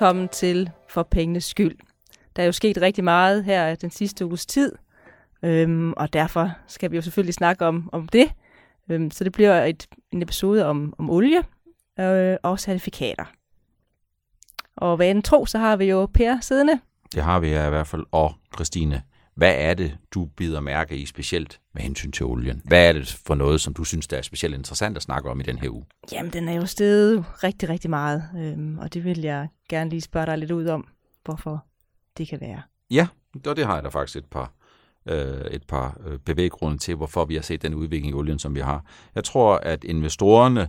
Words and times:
velkommen 0.00 0.28
til 0.28 0.70
For 0.88 1.02
Pengenes 1.02 1.44
Skyld. 1.44 1.76
Der 2.36 2.42
er 2.42 2.46
jo 2.46 2.52
sket 2.52 2.80
rigtig 2.80 3.04
meget 3.04 3.44
her 3.44 3.74
den 3.74 3.90
sidste 3.90 4.26
uges 4.26 4.46
tid, 4.46 4.72
øhm, 5.42 5.92
og 5.92 6.12
derfor 6.12 6.50
skal 6.66 6.90
vi 6.90 6.96
jo 6.96 7.02
selvfølgelig 7.02 7.34
snakke 7.34 7.66
om, 7.66 7.90
om 7.92 8.08
det. 8.08 8.32
Øhm, 8.90 9.10
så 9.10 9.24
det 9.24 9.32
bliver 9.32 9.64
et, 9.64 9.86
en 10.12 10.22
episode 10.22 10.66
om, 10.66 10.94
om 10.98 11.10
olie 11.10 11.42
øh, 12.00 12.36
og 12.42 12.60
certifikater. 12.60 13.24
Og 14.76 14.96
hvad 14.96 15.10
end 15.10 15.22
tro, 15.22 15.46
så 15.46 15.58
har 15.58 15.76
vi 15.76 15.84
jo 15.84 16.06
Per 16.14 16.40
siddende. 16.40 16.80
Det 17.14 17.22
har 17.22 17.40
vi 17.40 17.48
i 17.48 17.50
hvert 17.50 17.86
fald. 17.86 18.06
Og 18.12 18.34
Christine, 18.54 19.02
hvad 19.40 19.54
er 19.56 19.74
det, 19.74 19.98
du 20.14 20.24
bider 20.24 20.60
mærke 20.60 20.96
i 20.96 21.06
specielt 21.06 21.60
med 21.74 21.82
hensyn 21.82 22.12
til 22.12 22.26
olien? 22.26 22.62
Hvad 22.64 22.88
er 22.88 22.92
det 22.92 23.20
for 23.26 23.34
noget, 23.34 23.60
som 23.60 23.74
du 23.74 23.84
synes, 23.84 24.06
der 24.06 24.16
er 24.16 24.22
specielt 24.22 24.54
interessant 24.54 24.96
at 24.96 25.02
snakke 25.02 25.30
om 25.30 25.40
i 25.40 25.42
den 25.42 25.58
her 25.58 25.70
uge? 25.70 25.84
Jamen, 26.12 26.32
den 26.32 26.48
er 26.48 26.52
jo 26.52 26.66
steget 26.66 27.24
rigtig, 27.44 27.68
rigtig 27.68 27.90
meget, 27.90 28.24
øhm, 28.38 28.78
og 28.78 28.94
det 28.94 29.04
vil 29.04 29.20
jeg 29.20 29.48
gerne 29.68 29.90
lige 29.90 30.00
spørge 30.00 30.26
dig 30.26 30.38
lidt 30.38 30.50
ud 30.50 30.66
om, 30.66 30.86
hvorfor 31.24 31.64
det 32.18 32.28
kan 32.28 32.40
være. 32.40 32.62
Ja, 32.90 33.06
og 33.46 33.56
det 33.56 33.66
har 33.66 33.74
jeg 33.74 33.84
da 33.84 33.88
faktisk 33.88 34.16
et 34.16 34.30
par, 34.30 34.52
øh, 35.06 35.40
et 35.50 35.62
par 35.68 36.00
øh, 36.06 36.18
bevæggrunde 36.18 36.78
til, 36.78 36.94
hvorfor 36.94 37.24
vi 37.24 37.34
har 37.34 37.42
set 37.42 37.62
den 37.62 37.74
udvikling 37.74 38.10
i 38.10 38.14
olien, 38.14 38.38
som 38.38 38.54
vi 38.54 38.60
har. 38.60 38.84
Jeg 39.14 39.24
tror, 39.24 39.56
at 39.56 39.84
investorerne 39.84 40.68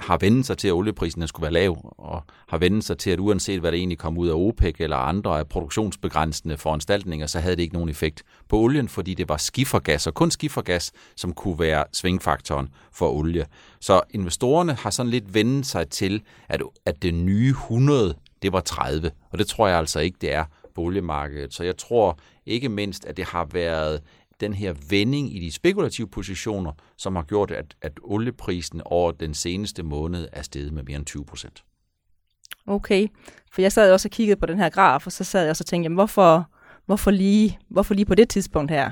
har 0.00 0.18
vendt 0.20 0.46
sig 0.46 0.58
til, 0.58 0.68
at 0.68 0.74
olieprisen 0.74 1.28
skulle 1.28 1.44
være 1.44 1.52
lav, 1.52 1.94
og 1.98 2.22
har 2.48 2.58
vendt 2.58 2.84
sig 2.84 2.98
til, 2.98 3.10
at 3.10 3.20
uanset 3.20 3.60
hvad 3.60 3.72
der 3.72 3.78
egentlig 3.78 3.98
kom 3.98 4.18
ud 4.18 4.28
af 4.28 4.34
OPEC 4.34 4.76
eller 4.78 4.96
andre 4.96 5.38
af 5.38 5.48
produktionsbegrænsende 5.48 6.56
foranstaltninger, 6.56 7.26
så 7.26 7.40
havde 7.40 7.56
det 7.56 7.62
ikke 7.62 7.74
nogen 7.74 7.88
effekt 7.88 8.22
på 8.48 8.58
olien, 8.58 8.88
fordi 8.88 9.14
det 9.14 9.28
var 9.28 9.36
skifergas, 9.36 10.06
og 10.06 10.14
kun 10.14 10.30
skifergas, 10.30 10.92
som 11.16 11.32
kunne 11.32 11.58
være 11.58 11.84
svingfaktoren 11.92 12.68
for 12.92 13.10
olie. 13.10 13.46
Så 13.80 14.00
investorerne 14.10 14.72
har 14.72 14.90
sådan 14.90 15.10
lidt 15.10 15.34
vendt 15.34 15.66
sig 15.66 15.88
til, 15.88 16.22
at, 16.48 16.62
at 16.86 17.02
det 17.02 17.14
nye 17.14 17.48
100, 17.48 18.14
det 18.42 18.52
var 18.52 18.60
30, 18.60 19.10
og 19.30 19.38
det 19.38 19.46
tror 19.46 19.68
jeg 19.68 19.78
altså 19.78 20.00
ikke, 20.00 20.18
det 20.20 20.34
er 20.34 20.44
på 20.74 20.82
oliemarkedet. 20.82 21.54
Så 21.54 21.64
jeg 21.64 21.76
tror 21.76 22.18
ikke 22.46 22.68
mindst, 22.68 23.04
at 23.04 23.16
det 23.16 23.24
har 23.24 23.44
været 23.52 24.02
den 24.40 24.52
her 24.52 24.74
vending 24.88 25.36
i 25.36 25.38
de 25.40 25.52
spekulative 25.52 26.08
positioner, 26.08 26.72
som 26.96 27.16
har 27.16 27.22
gjort, 27.22 27.50
at, 27.50 27.76
at 27.82 27.92
olieprisen 28.02 28.82
over 28.84 29.12
den 29.12 29.34
seneste 29.34 29.82
måned 29.82 30.28
er 30.32 30.42
steget 30.42 30.72
med 30.72 30.82
mere 30.82 30.96
end 30.96 31.06
20 31.06 31.24
procent. 31.24 31.64
Okay, 32.66 33.08
for 33.52 33.62
jeg 33.62 33.72
sad 33.72 33.92
også 33.92 34.08
og 34.08 34.12
kiggede 34.12 34.40
på 34.40 34.46
den 34.46 34.58
her 34.58 34.68
graf, 34.68 35.06
og 35.06 35.12
så 35.12 35.24
sad 35.24 35.42
jeg 35.42 35.50
også 35.50 35.62
og 35.62 35.66
tænkte, 35.66 35.84
jamen 35.84 35.94
hvorfor, 35.96 36.50
hvorfor, 36.86 37.10
lige, 37.10 37.58
hvorfor 37.68 37.94
lige 37.94 38.06
på 38.06 38.14
det 38.14 38.28
tidspunkt 38.28 38.70
her? 38.70 38.90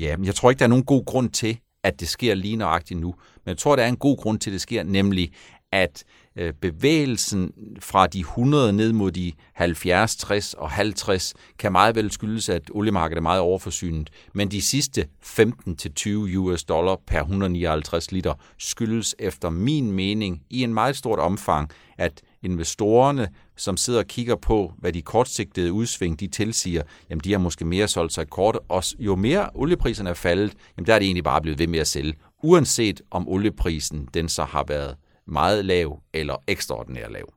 Ja, 0.00 0.16
men 0.16 0.26
jeg 0.26 0.34
tror 0.34 0.50
ikke, 0.50 0.58
der 0.58 0.64
er 0.64 0.68
nogen 0.68 0.84
god 0.84 1.04
grund 1.04 1.30
til, 1.30 1.58
at 1.82 2.00
det 2.00 2.08
sker 2.08 2.34
lige 2.34 2.56
nøjagtigt 2.56 3.00
nu. 3.00 3.14
Men 3.44 3.48
jeg 3.50 3.58
tror, 3.58 3.76
der 3.76 3.82
er 3.82 3.88
en 3.88 3.96
god 3.96 4.16
grund 4.16 4.38
til, 4.38 4.50
at 4.50 4.52
det 4.52 4.60
sker, 4.60 4.82
nemlig 4.82 5.32
at 5.72 6.04
øh, 6.36 6.52
bevægelsen 6.52 7.52
fra 7.80 8.06
de 8.06 8.20
100 8.20 8.72
ned 8.72 8.92
mod 8.92 9.12
de 9.12 9.32
70, 9.52 10.16
60 10.16 10.54
og 10.54 10.70
50 10.70 11.34
kan 11.58 11.72
meget 11.72 11.94
vel 11.94 12.10
skyldes, 12.10 12.48
at 12.48 12.62
oliemarkedet 12.70 13.18
er 13.18 13.22
meget 13.22 13.40
overforsynet. 13.40 14.10
Men 14.34 14.50
de 14.50 14.62
sidste 14.62 15.06
15-20 15.24 16.36
US 16.36 16.64
dollar 16.64 16.96
per 17.06 17.20
159 17.20 18.12
liter 18.12 18.34
skyldes 18.58 19.14
efter 19.18 19.50
min 19.50 19.92
mening 19.92 20.42
i 20.50 20.62
en 20.62 20.74
meget 20.74 20.96
stort 20.96 21.18
omfang, 21.18 21.70
at 21.98 22.22
investorerne, 22.42 23.28
som 23.56 23.76
sidder 23.76 23.98
og 23.98 24.06
kigger 24.06 24.36
på, 24.36 24.72
hvad 24.78 24.92
de 24.92 25.02
kortsigtede 25.02 25.72
udsving 25.72 26.20
de 26.20 26.26
tilsiger, 26.26 26.82
jamen 27.10 27.20
de 27.24 27.32
har 27.32 27.38
måske 27.38 27.64
mere 27.64 27.88
solgt 27.88 28.12
sig 28.12 28.30
kort, 28.30 28.58
og 28.68 28.84
jo 28.98 29.16
mere 29.16 29.50
oliepriserne 29.54 30.10
er 30.10 30.14
faldet, 30.14 30.54
jamen 30.76 30.86
der 30.86 30.94
er 30.94 30.98
det 30.98 31.06
egentlig 31.06 31.24
bare 31.24 31.40
blevet 31.40 31.58
ved 31.58 31.66
med 31.66 31.78
at 31.78 31.86
sælge, 31.86 32.14
uanset 32.42 33.02
om 33.10 33.28
olieprisen 33.28 34.08
den 34.14 34.28
så 34.28 34.44
har 34.44 34.64
været 34.68 34.96
meget 35.30 35.64
lav 35.64 36.00
eller 36.12 36.36
ekstraordinært 36.46 37.12
lav. 37.12 37.32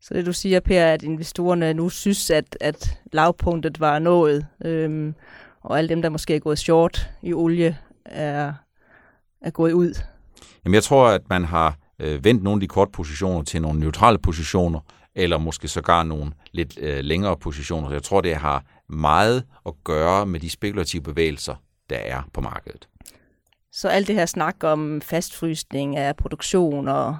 Så 0.00 0.14
det 0.14 0.26
du 0.26 0.32
siger, 0.32 0.60
Per, 0.60 0.86
at 0.86 1.02
investorerne 1.02 1.74
nu 1.74 1.88
synes, 1.88 2.30
at, 2.30 2.56
at 2.60 3.00
lavpunktet 3.12 3.80
var 3.80 3.98
nået, 3.98 4.46
øhm, 4.64 5.14
og 5.62 5.78
alle 5.78 5.88
dem, 5.88 6.02
der 6.02 6.08
måske 6.08 6.34
er 6.34 6.38
gået 6.38 6.58
short 6.58 7.10
i 7.22 7.32
olie, 7.32 7.78
er, 8.04 8.52
er 9.40 9.50
gået 9.50 9.72
ud? 9.72 9.94
Jamen 10.64 10.74
jeg 10.74 10.82
tror, 10.82 11.08
at 11.08 11.28
man 11.30 11.44
har 11.44 11.76
øh, 11.98 12.24
vendt 12.24 12.42
nogle 12.42 12.56
af 12.56 12.60
de 12.60 12.68
korte 12.68 12.90
positioner 12.92 13.42
til 13.42 13.62
nogle 13.62 13.80
neutrale 13.80 14.18
positioner, 14.18 14.80
eller 15.14 15.38
måske 15.38 15.68
sågar 15.68 16.02
nogle 16.02 16.32
lidt 16.52 16.78
øh, 16.80 16.98
længere 16.98 17.36
positioner. 17.36 17.88
Så 17.88 17.92
jeg 17.92 18.02
tror, 18.02 18.20
det 18.20 18.36
har 18.36 18.64
meget 18.88 19.44
at 19.66 19.72
gøre 19.84 20.26
med 20.26 20.40
de 20.40 20.50
spekulative 20.50 21.02
bevægelser, 21.02 21.54
der 21.90 21.96
er 21.96 22.22
på 22.32 22.40
markedet. 22.40 22.88
Så 23.76 23.88
alt 23.88 24.06
det 24.06 24.14
her 24.14 24.26
snak 24.26 24.64
om 24.64 25.00
fastfrysning 25.00 25.96
af 25.96 26.16
produktion 26.16 26.88
og, 26.88 27.16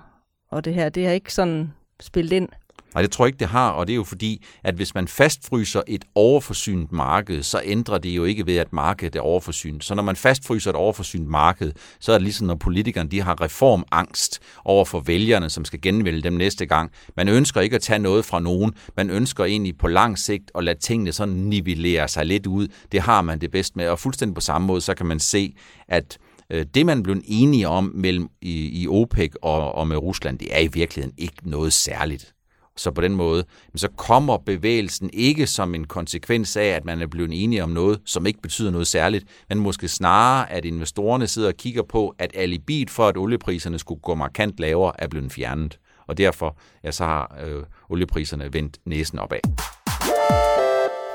og 0.50 0.64
det 0.64 0.74
her, 0.74 0.88
det 0.88 1.06
har 1.06 1.12
ikke 1.12 1.34
sådan 1.34 1.72
spillet 2.00 2.32
ind? 2.32 2.48
Nej, 2.94 3.02
det 3.02 3.12
tror 3.12 3.24
jeg 3.24 3.28
ikke, 3.28 3.38
det 3.38 3.48
har, 3.48 3.70
og 3.70 3.86
det 3.86 3.92
er 3.92 3.96
jo 3.96 4.04
fordi, 4.04 4.44
at 4.64 4.74
hvis 4.74 4.94
man 4.94 5.08
fastfryser 5.08 5.82
et 5.86 6.04
overforsynet 6.14 6.92
marked, 6.92 7.42
så 7.42 7.60
ændrer 7.64 7.98
det 7.98 8.08
jo 8.08 8.24
ikke 8.24 8.46
ved, 8.46 8.56
at 8.56 8.72
markedet 8.72 9.16
er 9.16 9.20
overforsynet. 9.20 9.84
Så 9.84 9.94
når 9.94 10.02
man 10.02 10.16
fastfryser 10.16 10.70
et 10.70 10.76
overforsynet 10.76 11.28
marked, 11.28 11.72
så 12.00 12.12
er 12.12 12.18
det 12.18 12.22
ligesom, 12.22 12.46
når 12.46 12.54
politikerne 12.54 13.10
de 13.10 13.22
har 13.22 13.40
reformangst 13.40 14.40
over 14.64 14.84
for 14.84 15.00
vælgerne, 15.00 15.50
som 15.50 15.64
skal 15.64 15.80
genvælge 15.80 16.22
dem 16.22 16.32
næste 16.32 16.66
gang. 16.66 16.90
Man 17.16 17.28
ønsker 17.28 17.60
ikke 17.60 17.76
at 17.76 17.82
tage 17.82 17.98
noget 17.98 18.24
fra 18.24 18.40
nogen. 18.40 18.74
Man 18.96 19.10
ønsker 19.10 19.44
egentlig 19.44 19.78
på 19.78 19.86
lang 19.86 20.18
sigt 20.18 20.50
at 20.54 20.64
lade 20.64 20.78
tingene 20.78 21.12
sådan 21.12 21.34
nivellere 21.34 22.08
sig 22.08 22.26
lidt 22.26 22.46
ud. 22.46 22.68
Det 22.92 23.00
har 23.00 23.22
man 23.22 23.40
det 23.40 23.50
bedst 23.50 23.76
med, 23.76 23.88
og 23.88 23.98
fuldstændig 23.98 24.34
på 24.34 24.40
samme 24.40 24.66
måde, 24.66 24.80
så 24.80 24.94
kan 24.94 25.06
man 25.06 25.20
se, 25.20 25.54
at 25.88 26.18
Øh, 26.50 26.66
det, 26.74 26.86
man 26.86 27.02
blev 27.02 27.16
enige 27.24 27.68
om 27.68 27.92
mellem 27.94 28.28
i, 28.40 28.82
i 28.82 28.88
OPEC 28.88 29.32
og, 29.42 29.74
og 29.74 29.88
med 29.88 29.96
Rusland, 29.96 30.38
det 30.38 30.48
er 30.56 30.60
i 30.60 30.66
virkeligheden 30.66 31.14
ikke 31.18 31.36
noget 31.50 31.72
særligt. 31.72 32.32
Så 32.76 32.90
på 32.90 33.00
den 33.00 33.16
måde, 33.16 33.44
så 33.74 33.88
kommer 33.88 34.36
bevægelsen 34.36 35.10
ikke 35.12 35.46
som 35.46 35.74
en 35.74 35.84
konsekvens 35.84 36.56
af, 36.56 36.64
at 36.64 36.84
man 36.84 37.02
er 37.02 37.06
blevet 37.06 37.42
enige 37.42 37.62
om 37.62 37.70
noget, 37.70 38.00
som 38.04 38.26
ikke 38.26 38.42
betyder 38.42 38.70
noget 38.70 38.86
særligt, 38.86 39.24
men 39.48 39.58
måske 39.58 39.88
snarere, 39.88 40.52
at 40.52 40.64
investorerne 40.64 41.26
sidder 41.26 41.48
og 41.48 41.54
kigger 41.54 41.82
på, 41.82 42.14
at 42.18 42.30
alibiet 42.34 42.90
for, 42.90 43.08
at 43.08 43.16
oliepriserne 43.16 43.78
skulle 43.78 44.00
gå 44.00 44.14
markant 44.14 44.60
lavere, 44.60 44.92
er 44.98 45.08
blevet 45.08 45.32
fjernet. 45.32 45.78
Og 46.06 46.18
derfor 46.18 46.56
ja, 46.84 46.90
så 46.90 47.04
har 47.04 47.36
øh, 47.44 47.62
oliepriserne 47.88 48.52
vendt 48.52 48.78
næsen 48.84 49.18
opad. 49.18 49.40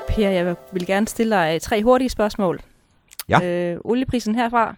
Per, 0.08 0.28
jeg 0.28 0.56
vil 0.72 0.86
gerne 0.86 1.08
stille 1.08 1.36
dig 1.36 1.62
tre 1.62 1.82
hurtige 1.82 2.08
spørgsmål. 2.08 2.60
Ja. 3.28 3.44
Øh, 3.44 3.80
olieprisen 3.84 4.34
herfra, 4.34 4.76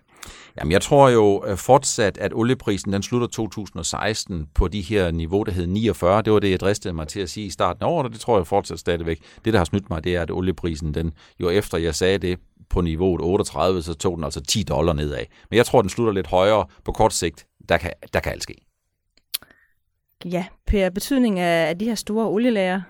Jamen, 0.59 0.73
jeg 0.73 0.83
tror 0.83 1.09
jo 1.09 1.45
øh, 1.47 1.57
fortsat, 1.57 2.19
at 2.19 2.33
olieprisen 2.35 2.93
den 2.93 3.03
slutter 3.03 3.27
2016 3.27 4.47
på 4.55 4.69
de 4.69 4.81
her 4.81 5.11
niveau, 5.11 5.43
der 5.43 5.53
hed 5.53 5.67
49. 5.67 6.23
Det 6.23 6.33
var 6.33 6.39
det, 6.39 6.51
jeg 6.51 6.61
dristede 6.61 6.95
mig 6.95 7.09
til 7.09 7.21
at 7.21 7.31
sige 7.31 7.47
i 7.47 7.51
starten 7.51 7.85
af 7.85 7.89
året, 7.89 8.07
og 8.07 8.13
det 8.13 8.21
tror 8.21 8.39
jeg 8.39 8.47
fortsat 8.47 8.79
stadigvæk. 8.79 9.21
Det, 9.45 9.53
der 9.53 9.59
har 9.59 9.65
snydt 9.65 9.91
mig, 9.91 10.05
det 10.05 10.17
er, 10.17 10.23
at 10.23 10.31
olieprisen, 10.31 10.95
den 10.95 11.13
jo 11.41 11.51
efter 11.51 11.79
jeg 11.79 11.95
sagde 11.95 12.19
det 12.19 12.39
på 12.71 12.81
niveauet 12.81 13.21
38, 13.21 13.83
så 13.83 13.95
tog 13.95 14.17
den 14.17 14.25
altså 14.25 14.41
10 14.41 14.63
dollar 14.63 14.93
nedad. 14.93 15.25
Men 15.51 15.57
jeg 15.57 15.67
tror, 15.67 15.81
den 15.81 15.91
slutter 15.91 16.13
lidt 16.13 16.27
højere 16.27 16.67
på 16.85 16.93
kort 16.93 17.13
sigt. 17.13 17.47
Der 17.69 17.77
kan, 17.77 17.91
der 18.13 18.21
kan 18.21 18.33
alt 18.33 18.43
ske. 18.43 18.55
Ja, 20.25 20.45
Per, 20.67 20.91
betydning 20.91 21.39
af 21.39 21.79
de 21.79 21.85
her 21.85 21.95
store 21.95 22.27
olielager? 22.27 22.81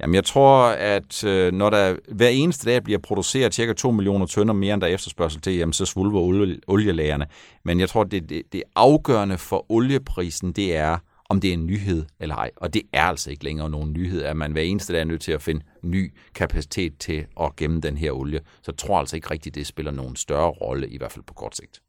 Jamen, 0.00 0.14
jeg 0.14 0.24
tror, 0.24 0.66
at 0.68 1.24
øh, 1.24 1.52
når 1.52 1.70
der 1.70 1.96
hver 2.08 2.28
eneste 2.28 2.70
dag 2.70 2.82
bliver 2.82 2.98
produceret 2.98 3.54
cirka 3.54 3.72
2 3.72 3.90
millioner 3.90 4.26
tønder 4.26 4.54
mere, 4.54 4.74
end 4.74 4.80
der 4.80 4.88
er 4.88 4.94
efterspørgsel 4.94 5.40
til, 5.40 5.52
jamen, 5.56 5.72
så 5.72 5.86
svulver 5.86 6.20
olie, 6.20 6.58
olielagerne. 6.66 7.26
Men 7.64 7.80
jeg 7.80 7.88
tror, 7.88 8.04
det, 8.04 8.28
det, 8.28 8.42
det 8.52 8.62
afgørende 8.74 9.38
for 9.38 9.66
olieprisen, 9.68 10.52
det 10.52 10.76
er, 10.76 10.98
om 11.28 11.40
det 11.40 11.48
er 11.48 11.54
en 11.54 11.66
nyhed 11.66 12.04
eller 12.20 12.34
ej. 12.34 12.50
Og 12.56 12.74
det 12.74 12.82
er 12.92 13.02
altså 13.02 13.30
ikke 13.30 13.44
længere 13.44 13.70
nogen 13.70 13.92
nyhed, 13.92 14.22
at 14.22 14.36
man 14.36 14.52
hver 14.52 14.62
eneste 14.62 14.92
dag 14.92 15.00
er 15.00 15.04
nødt 15.04 15.20
til 15.20 15.32
at 15.32 15.42
finde 15.42 15.64
ny 15.82 16.12
kapacitet 16.34 16.98
til 16.98 17.26
at 17.40 17.56
gemme 17.56 17.80
den 17.80 17.96
her 17.96 18.12
olie. 18.12 18.40
Så 18.62 18.72
jeg 18.72 18.76
tror 18.76 18.98
altså 18.98 19.16
ikke 19.16 19.30
rigtigt, 19.30 19.54
det 19.54 19.66
spiller 19.66 19.92
nogen 19.92 20.16
større 20.16 20.50
rolle, 20.50 20.88
i 20.88 20.98
hvert 20.98 21.12
fald 21.12 21.24
på 21.24 21.34
kort 21.34 21.56
sigt. 21.56 21.82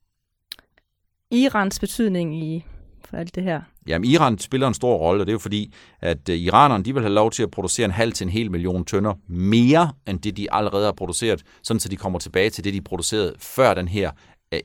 Irans 1.32 1.80
betydning 1.80 2.44
i 2.44 2.66
for 3.06 3.18
alt 3.18 3.36
det 3.36 3.44
her? 3.44 3.62
Jamen, 3.88 4.10
Iran 4.10 4.40
spiller 4.40 4.68
en 4.68 4.74
stor 4.74 4.98
rolle, 4.98 5.22
og 5.22 5.26
det 5.28 5.32
er 5.32 5.36
jo 5.36 5.40
fordi, 5.40 5.74
at 6.02 6.30
øh, 6.30 6.36
iranerne 6.36 6.84
de 6.84 6.94
vil 6.94 7.04
have 7.04 7.14
lov 7.14 7.32
til 7.32 7.44
at 7.44 7.52
producere 7.52 7.86
en 7.86 7.92
halv 7.92 8.14
til 8.14 8.26
en 8.26 8.32
hel 8.32 8.52
million 8.52 8.86
tønder 8.86 9.14
mere, 9.28 9.92
end 10.08 10.20
det 10.20 10.38
de 10.38 10.54
allerede 10.54 10.86
har 10.86 10.92
produceret, 10.92 11.44
sådan 11.64 11.80
så 11.80 11.90
de 11.90 11.98
kommer 11.98 12.20
tilbage 12.20 12.50
til 12.50 12.64
det, 12.64 12.74
de 12.74 12.82
producerede 12.82 13.34
før 13.40 13.74
den 13.74 13.88
her 13.88 14.12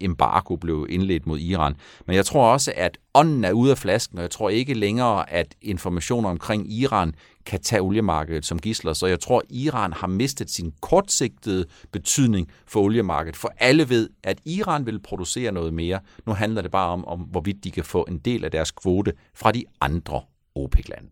embargo 0.00 0.56
blev 0.56 0.87
indledt 0.90 1.26
mod 1.26 1.38
Iran. 1.38 1.76
Men 2.06 2.17
jeg 2.17 2.26
tror 2.26 2.52
også, 2.52 2.73
at 2.76 2.99
ånden 3.14 3.44
er 3.44 3.52
ude 3.52 3.70
af 3.70 3.79
flasken, 3.79 4.19
og 4.19 4.23
jeg 4.23 4.31
tror 4.31 4.49
ikke 4.49 4.75
længere, 4.75 5.31
at 5.31 5.55
informationer 5.62 6.31
omkring 6.31 6.73
Iran 6.73 7.14
kan 7.46 7.61
tage 7.61 7.82
oliemarkedet 7.82 8.44
som 8.44 8.58
gisler. 8.58 8.93
Så 8.93 9.06
jeg 9.06 9.20
tror, 9.20 9.38
at 9.38 9.44
Iran 9.50 9.93
har 9.93 10.06
mistet 10.06 10.50
sin 10.50 10.73
kortsigtede 10.81 11.64
betydning 11.93 12.49
for 12.67 12.81
oliemarkedet. 12.81 13.37
For 13.37 13.52
alle 13.58 13.88
ved, 13.88 14.08
at 14.25 14.40
Iran 14.44 14.87
vil 14.87 15.02
producere 15.02 15.52
noget 15.52 15.75
mere. 15.75 16.00
Nu 16.26 16.32
handler 16.32 16.62
det 16.62 16.70
bare 16.70 16.88
om, 16.88 17.05
om 17.05 17.20
hvorvidt 17.20 17.64
de 17.64 17.70
kan 17.70 17.84
få 17.84 18.05
en 18.08 18.19
del 18.19 18.44
af 18.44 18.50
deres 18.50 18.70
kvote 18.70 19.12
fra 19.34 19.52
de 19.52 19.64
andre 19.81 20.20
OPEC-lande. 20.55 21.08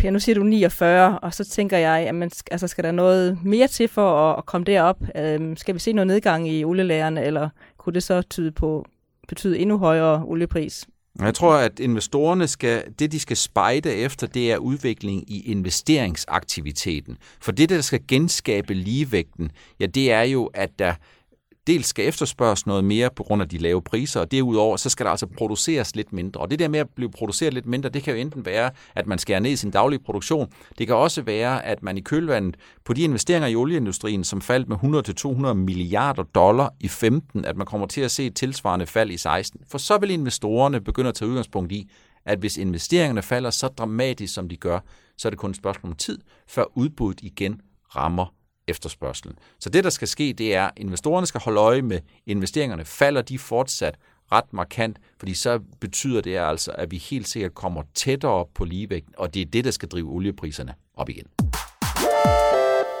Per, 0.00 0.10
nu 0.10 0.18
siger 0.18 0.34
du 0.34 0.42
49, 0.42 1.18
og 1.18 1.34
så 1.34 1.44
tænker 1.44 1.78
jeg, 1.78 2.08
at 2.08 2.14
man, 2.14 2.30
altså, 2.50 2.68
skal 2.68 2.84
der 2.84 2.92
noget 2.92 3.38
mere 3.44 3.68
til 3.68 3.88
for 3.88 4.30
at, 4.30 4.38
at 4.38 4.46
komme 4.46 4.64
derop? 4.64 4.96
Øhm, 5.16 5.56
skal 5.56 5.74
vi 5.74 5.80
se 5.80 5.92
noget 5.92 6.06
nedgang 6.06 6.48
i 6.48 6.64
olielærerne, 6.64 7.24
eller 7.24 7.48
kunne 7.78 7.92
det 7.92 8.02
så 8.02 8.22
tyde 8.22 8.52
på, 8.52 8.86
betyde 9.28 9.58
endnu 9.58 9.78
højere 9.78 10.24
oliepris? 10.24 10.86
Jeg 11.20 11.34
tror, 11.34 11.54
at 11.54 11.80
investorerne 11.80 12.48
skal, 12.48 12.84
det 12.98 13.12
de 13.12 13.20
skal 13.20 13.36
spejde 13.36 13.94
efter, 13.94 14.26
det 14.26 14.52
er 14.52 14.56
udvikling 14.56 15.30
i 15.30 15.50
investeringsaktiviteten. 15.50 17.16
For 17.40 17.52
det, 17.52 17.68
der 17.68 17.80
skal 17.80 18.00
genskabe 18.08 18.74
ligevægten, 18.74 19.50
ja, 19.80 19.86
det 19.86 20.12
er 20.12 20.22
jo, 20.22 20.46
at 20.54 20.70
der 20.78 20.94
dels 21.70 21.86
skal 21.86 22.08
efterspørges 22.08 22.66
noget 22.66 22.84
mere 22.84 23.10
på 23.16 23.22
grund 23.22 23.42
af 23.42 23.48
de 23.48 23.58
lave 23.58 23.82
priser, 23.82 24.20
og 24.20 24.30
derudover 24.30 24.76
så 24.76 24.88
skal 24.88 25.06
der 25.06 25.10
altså 25.10 25.26
produceres 25.26 25.96
lidt 25.96 26.12
mindre. 26.12 26.40
Og 26.40 26.50
det 26.50 26.58
der 26.58 26.68
med 26.68 26.80
at 26.80 26.88
blive 26.96 27.10
produceret 27.10 27.54
lidt 27.54 27.66
mindre, 27.66 27.88
det 27.88 28.02
kan 28.02 28.14
jo 28.14 28.20
enten 28.20 28.46
være, 28.46 28.70
at 28.94 29.06
man 29.06 29.18
skærer 29.18 29.40
ned 29.40 29.50
i 29.50 29.56
sin 29.56 29.70
daglige 29.70 30.00
produktion. 30.00 30.48
Det 30.78 30.86
kan 30.86 30.96
også 30.96 31.22
være, 31.22 31.64
at 31.64 31.82
man 31.82 31.98
i 31.98 32.00
kølvandet 32.00 32.56
på 32.84 32.92
de 32.92 33.02
investeringer 33.02 33.48
i 33.48 33.56
olieindustrien, 33.56 34.24
som 34.24 34.40
faldt 34.40 34.68
med 34.68 34.76
100-200 35.50 35.52
milliarder 35.52 36.22
dollar 36.22 36.74
i 36.80 36.88
15, 36.88 37.44
at 37.44 37.56
man 37.56 37.66
kommer 37.66 37.86
til 37.86 38.00
at 38.00 38.10
se 38.10 38.26
et 38.26 38.36
tilsvarende 38.36 38.86
fald 38.86 39.10
i 39.10 39.16
16. 39.16 39.60
For 39.70 39.78
så 39.78 39.98
vil 39.98 40.10
investorerne 40.10 40.80
begynde 40.80 41.08
at 41.08 41.14
tage 41.14 41.28
udgangspunkt 41.28 41.72
i, 41.72 41.90
at 42.24 42.38
hvis 42.38 42.56
investeringerne 42.56 43.22
falder 43.22 43.50
så 43.50 43.68
dramatisk, 43.68 44.34
som 44.34 44.48
de 44.48 44.56
gør, 44.56 44.80
så 45.18 45.28
er 45.28 45.30
det 45.30 45.38
kun 45.38 45.50
et 45.50 45.56
spørgsmål 45.56 45.90
om 45.90 45.96
tid, 45.96 46.18
før 46.48 46.64
udbuddet 46.74 47.20
igen 47.22 47.60
rammer 47.96 48.39
efterspørgselen. 48.70 49.38
Så 49.60 49.70
det, 49.70 49.84
der 49.84 49.90
skal 49.90 50.08
ske, 50.08 50.34
det 50.38 50.54
er, 50.54 50.64
at 50.64 50.72
investorerne 50.76 51.26
skal 51.26 51.40
holde 51.40 51.60
øje 51.60 51.82
med 51.82 52.00
investeringerne. 52.26 52.84
Falder 52.84 53.22
de 53.22 53.38
fortsat 53.38 53.94
ret 54.32 54.52
markant, 54.52 54.98
fordi 55.18 55.34
så 55.34 55.60
betyder 55.80 56.20
det 56.20 56.36
altså, 56.36 56.72
at 56.72 56.90
vi 56.90 56.96
helt 56.96 57.28
sikkert 57.28 57.54
kommer 57.54 57.82
tættere 57.94 58.46
på 58.54 58.64
ligevægten, 58.64 59.14
og 59.18 59.34
det 59.34 59.42
er 59.42 59.46
det, 59.46 59.64
der 59.64 59.70
skal 59.70 59.88
drive 59.88 60.10
oliepriserne 60.10 60.74
op 60.94 61.08
igen. 61.08 61.26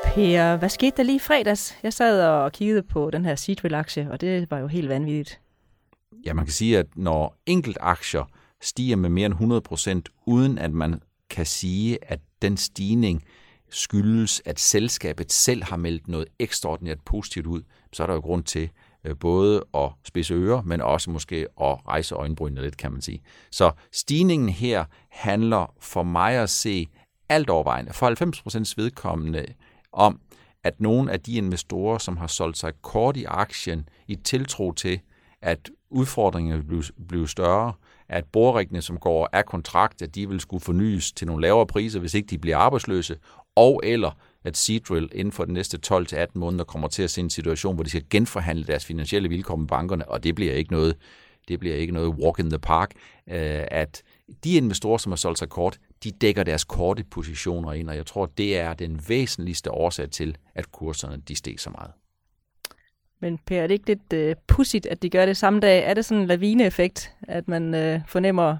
Per, 0.04 0.56
hvad 0.56 0.68
skete 0.68 0.96
der 0.96 1.02
lige 1.02 1.16
i 1.16 1.18
fredags? 1.18 1.76
Jeg 1.82 1.92
sad 1.92 2.28
og 2.28 2.52
kiggede 2.52 2.82
på 2.82 3.10
den 3.10 3.24
her 3.24 3.34
Seadrill-aktie, 3.34 4.10
og 4.10 4.20
det 4.20 4.50
var 4.50 4.58
jo 4.58 4.66
helt 4.66 4.88
vanvittigt. 4.88 5.40
Ja, 6.26 6.34
man 6.34 6.44
kan 6.44 6.52
sige, 6.52 6.78
at 6.78 6.86
når 6.96 7.36
enkelt 7.46 7.78
aktier 7.80 8.24
stiger 8.60 8.96
med 8.96 9.10
mere 9.10 9.26
end 9.26 9.34
100 9.34 9.60
procent, 9.60 10.08
uden 10.26 10.58
at 10.58 10.72
man 10.72 11.02
kan 11.30 11.46
sige, 11.46 11.98
at 12.02 12.20
den 12.42 12.56
stigning 12.56 13.24
skyldes, 13.70 14.42
at 14.44 14.60
selskabet 14.60 15.32
selv 15.32 15.64
har 15.64 15.76
meldt 15.76 16.08
noget 16.08 16.26
ekstraordinært 16.38 17.00
positivt 17.04 17.46
ud, 17.46 17.62
så 17.92 18.02
er 18.02 18.06
der 18.06 18.14
jo 18.14 18.20
grund 18.20 18.44
til 18.44 18.70
øh, 19.04 19.16
både 19.16 19.64
at 19.74 19.90
spidse 20.04 20.34
ører, 20.34 20.62
men 20.62 20.80
også 20.80 21.10
måske 21.10 21.36
at 21.60 21.86
rejse 21.88 22.14
øjenbrynene 22.14 22.62
lidt, 22.62 22.76
kan 22.76 22.92
man 22.92 23.00
sige. 23.00 23.22
Så 23.50 23.70
stigningen 23.92 24.48
her 24.48 24.84
handler 25.10 25.74
for 25.80 26.02
mig 26.02 26.34
at 26.34 26.50
se 26.50 26.88
alt 27.28 27.50
overvejende, 27.50 27.92
for 27.92 28.70
90% 28.70 28.74
vedkommende, 28.76 29.46
om, 29.92 30.20
at 30.64 30.80
nogle 30.80 31.12
af 31.12 31.20
de 31.20 31.32
investorer, 31.32 31.98
som 31.98 32.16
har 32.16 32.26
solgt 32.26 32.58
sig 32.58 32.72
kort 32.82 33.16
i 33.16 33.24
aktien 33.24 33.88
i 34.08 34.14
tiltro 34.14 34.72
til, 34.72 35.00
at 35.42 35.70
udfordringerne 35.90 36.62
bliver 36.62 36.82
blive 37.08 37.28
større, 37.28 37.72
at 38.08 38.24
boreriggene, 38.24 38.82
som 38.82 38.98
går 38.98 39.28
af 39.32 39.46
kontrakt, 39.46 40.02
at 40.02 40.14
de 40.14 40.28
vil 40.28 40.40
skulle 40.40 40.60
fornyes 40.60 41.12
til 41.12 41.26
nogle 41.26 41.42
lavere 41.42 41.66
priser, 41.66 42.00
hvis 42.00 42.14
ikke 42.14 42.26
de 42.26 42.38
bliver 42.38 42.56
arbejdsløse, 42.56 43.16
og 43.56 43.80
eller 43.84 44.10
at 44.44 44.56
Seadrill 44.56 45.08
inden 45.12 45.32
for 45.32 45.44
de 45.44 45.52
næste 45.52 45.78
12-18 45.86 46.26
måneder 46.34 46.64
kommer 46.64 46.88
til 46.88 47.02
at 47.02 47.10
se 47.10 47.20
en 47.20 47.30
situation, 47.30 47.74
hvor 47.74 47.84
de 47.84 47.90
skal 47.90 48.04
genforhandle 48.10 48.64
deres 48.64 48.84
finansielle 48.84 49.28
vilkår 49.28 49.56
med 49.56 49.68
bankerne, 49.68 50.08
og 50.08 50.24
det 50.24 50.34
bliver 50.34 50.52
ikke 50.52 50.72
noget, 50.72 50.96
det 51.48 51.60
bliver 51.60 51.76
ikke 51.76 51.92
noget 51.92 52.08
walk 52.08 52.38
in 52.38 52.50
the 52.50 52.58
park, 52.58 52.90
øh, 53.28 53.64
at 53.70 54.02
de 54.44 54.56
investorer, 54.56 54.98
som 54.98 55.12
har 55.12 55.16
solgt 55.16 55.38
sig 55.38 55.48
kort, 55.48 55.78
de 56.04 56.10
dækker 56.10 56.42
deres 56.42 56.64
korte 56.64 57.04
positioner 57.04 57.72
ind, 57.72 57.88
og 57.88 57.96
jeg 57.96 58.06
tror, 58.06 58.26
det 58.26 58.58
er 58.58 58.74
den 58.74 59.00
væsentligste 59.08 59.70
årsag 59.70 60.10
til, 60.10 60.36
at 60.54 60.72
kurserne 60.72 61.22
de 61.28 61.36
steg 61.36 61.60
så 61.60 61.70
meget. 61.70 61.90
Men 63.20 63.38
Per, 63.38 63.62
er 63.62 63.66
det 63.66 63.74
ikke 63.74 63.86
lidt 63.86 64.12
øh, 64.12 64.36
pudsigt, 64.46 64.86
at 64.86 65.02
de 65.02 65.10
gør 65.10 65.26
det 65.26 65.36
samme 65.36 65.60
dag? 65.60 65.84
Er 65.84 65.94
det 65.94 66.04
sådan 66.04 66.22
en 66.22 66.28
lavineeffekt, 66.28 67.12
at 67.22 67.48
man 67.48 67.74
øh, 67.74 68.00
fornemmer 68.06 68.56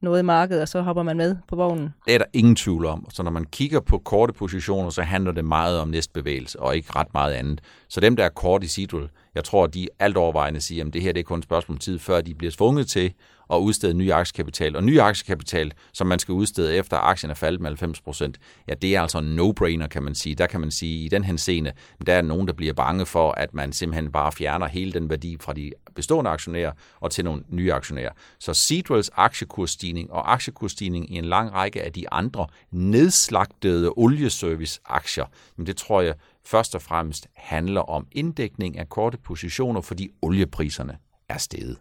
noget 0.00 0.20
i 0.20 0.22
markedet, 0.22 0.62
og 0.62 0.68
så 0.68 0.82
hopper 0.82 1.02
man 1.02 1.16
med 1.16 1.36
på 1.48 1.56
vognen? 1.56 1.94
Det 2.06 2.14
er 2.14 2.18
der 2.18 2.24
ingen 2.32 2.56
tvivl 2.56 2.86
om. 2.86 3.06
Så 3.12 3.22
når 3.22 3.30
man 3.30 3.44
kigger 3.44 3.80
på 3.80 3.98
korte 3.98 4.32
positioner, 4.32 4.90
så 4.90 5.02
handler 5.02 5.32
det 5.32 5.44
meget 5.44 5.80
om 5.80 5.88
næstbevægelse, 5.88 6.60
og 6.60 6.76
ikke 6.76 6.92
ret 6.96 7.14
meget 7.14 7.32
andet. 7.32 7.60
Så 7.88 8.00
dem, 8.00 8.16
der 8.16 8.24
er 8.24 8.28
kort 8.28 8.64
i 8.64 8.68
Sidrul, 8.68 9.08
jeg 9.36 9.44
tror, 9.44 9.66
de 9.66 9.88
alt 9.98 10.16
overvejende 10.16 10.60
siger, 10.60 10.84
at 10.86 10.92
det 10.92 11.02
her 11.02 11.12
det 11.12 11.20
er 11.20 11.24
kun 11.24 11.38
et 11.38 11.44
spørgsmål 11.44 11.74
om 11.74 11.78
tid, 11.78 11.98
før 11.98 12.20
de 12.20 12.34
bliver 12.34 12.50
tvunget 12.50 12.88
til 12.88 13.12
at 13.52 13.56
udstede 13.56 13.94
ny 13.94 14.12
aktiekapital. 14.12 14.76
Og 14.76 14.84
ny 14.84 15.00
aktiekapital, 15.00 15.72
som 15.92 16.06
man 16.06 16.18
skal 16.18 16.32
udstede 16.32 16.76
efter, 16.76 16.96
aktien 16.96 17.30
er 17.30 17.34
faldet 17.34 17.60
med 17.60 17.70
90 17.70 18.00
procent, 18.00 18.38
ja, 18.68 18.74
det 18.74 18.96
er 18.96 19.02
altså 19.02 19.18
en 19.18 19.40
no-brainer, 19.40 19.86
kan 19.86 20.02
man 20.02 20.14
sige. 20.14 20.34
Der 20.34 20.46
kan 20.46 20.60
man 20.60 20.70
sige, 20.70 21.04
i 21.04 21.08
den 21.08 21.24
henseende, 21.24 21.72
der 22.06 22.14
er 22.14 22.22
nogen, 22.22 22.46
der 22.46 22.52
bliver 22.52 22.72
bange 22.72 23.06
for, 23.06 23.32
at 23.32 23.54
man 23.54 23.72
simpelthen 23.72 24.12
bare 24.12 24.32
fjerner 24.32 24.66
hele 24.66 24.92
den 24.92 25.10
værdi 25.10 25.36
fra 25.40 25.52
de 25.52 25.72
bestående 25.94 26.30
aktionærer 26.30 26.72
og 27.00 27.10
til 27.10 27.24
nogle 27.24 27.42
nye 27.48 27.72
aktionærer. 27.72 28.12
Så 28.38 28.54
Seedwells 28.54 29.10
aktiekursstigning 29.16 30.12
og 30.12 30.32
aktiekursstigning 30.32 31.14
i 31.14 31.18
en 31.18 31.24
lang 31.24 31.52
række 31.52 31.82
af 31.82 31.92
de 31.92 32.12
andre 32.12 32.46
nedslagtede 32.70 33.92
olieservice-aktier, 33.96 35.24
men 35.56 35.66
det 35.66 35.76
tror 35.76 36.00
jeg 36.00 36.14
først 36.46 36.74
og 36.74 36.82
fremmest 36.82 37.26
handler 37.34 37.80
om 37.80 38.06
inddækning 38.12 38.78
af 38.78 38.88
korte 38.88 39.18
positioner, 39.18 39.80
fordi 39.80 40.08
oliepriserne 40.22 40.98
er 41.28 41.38
steget. 41.38 41.78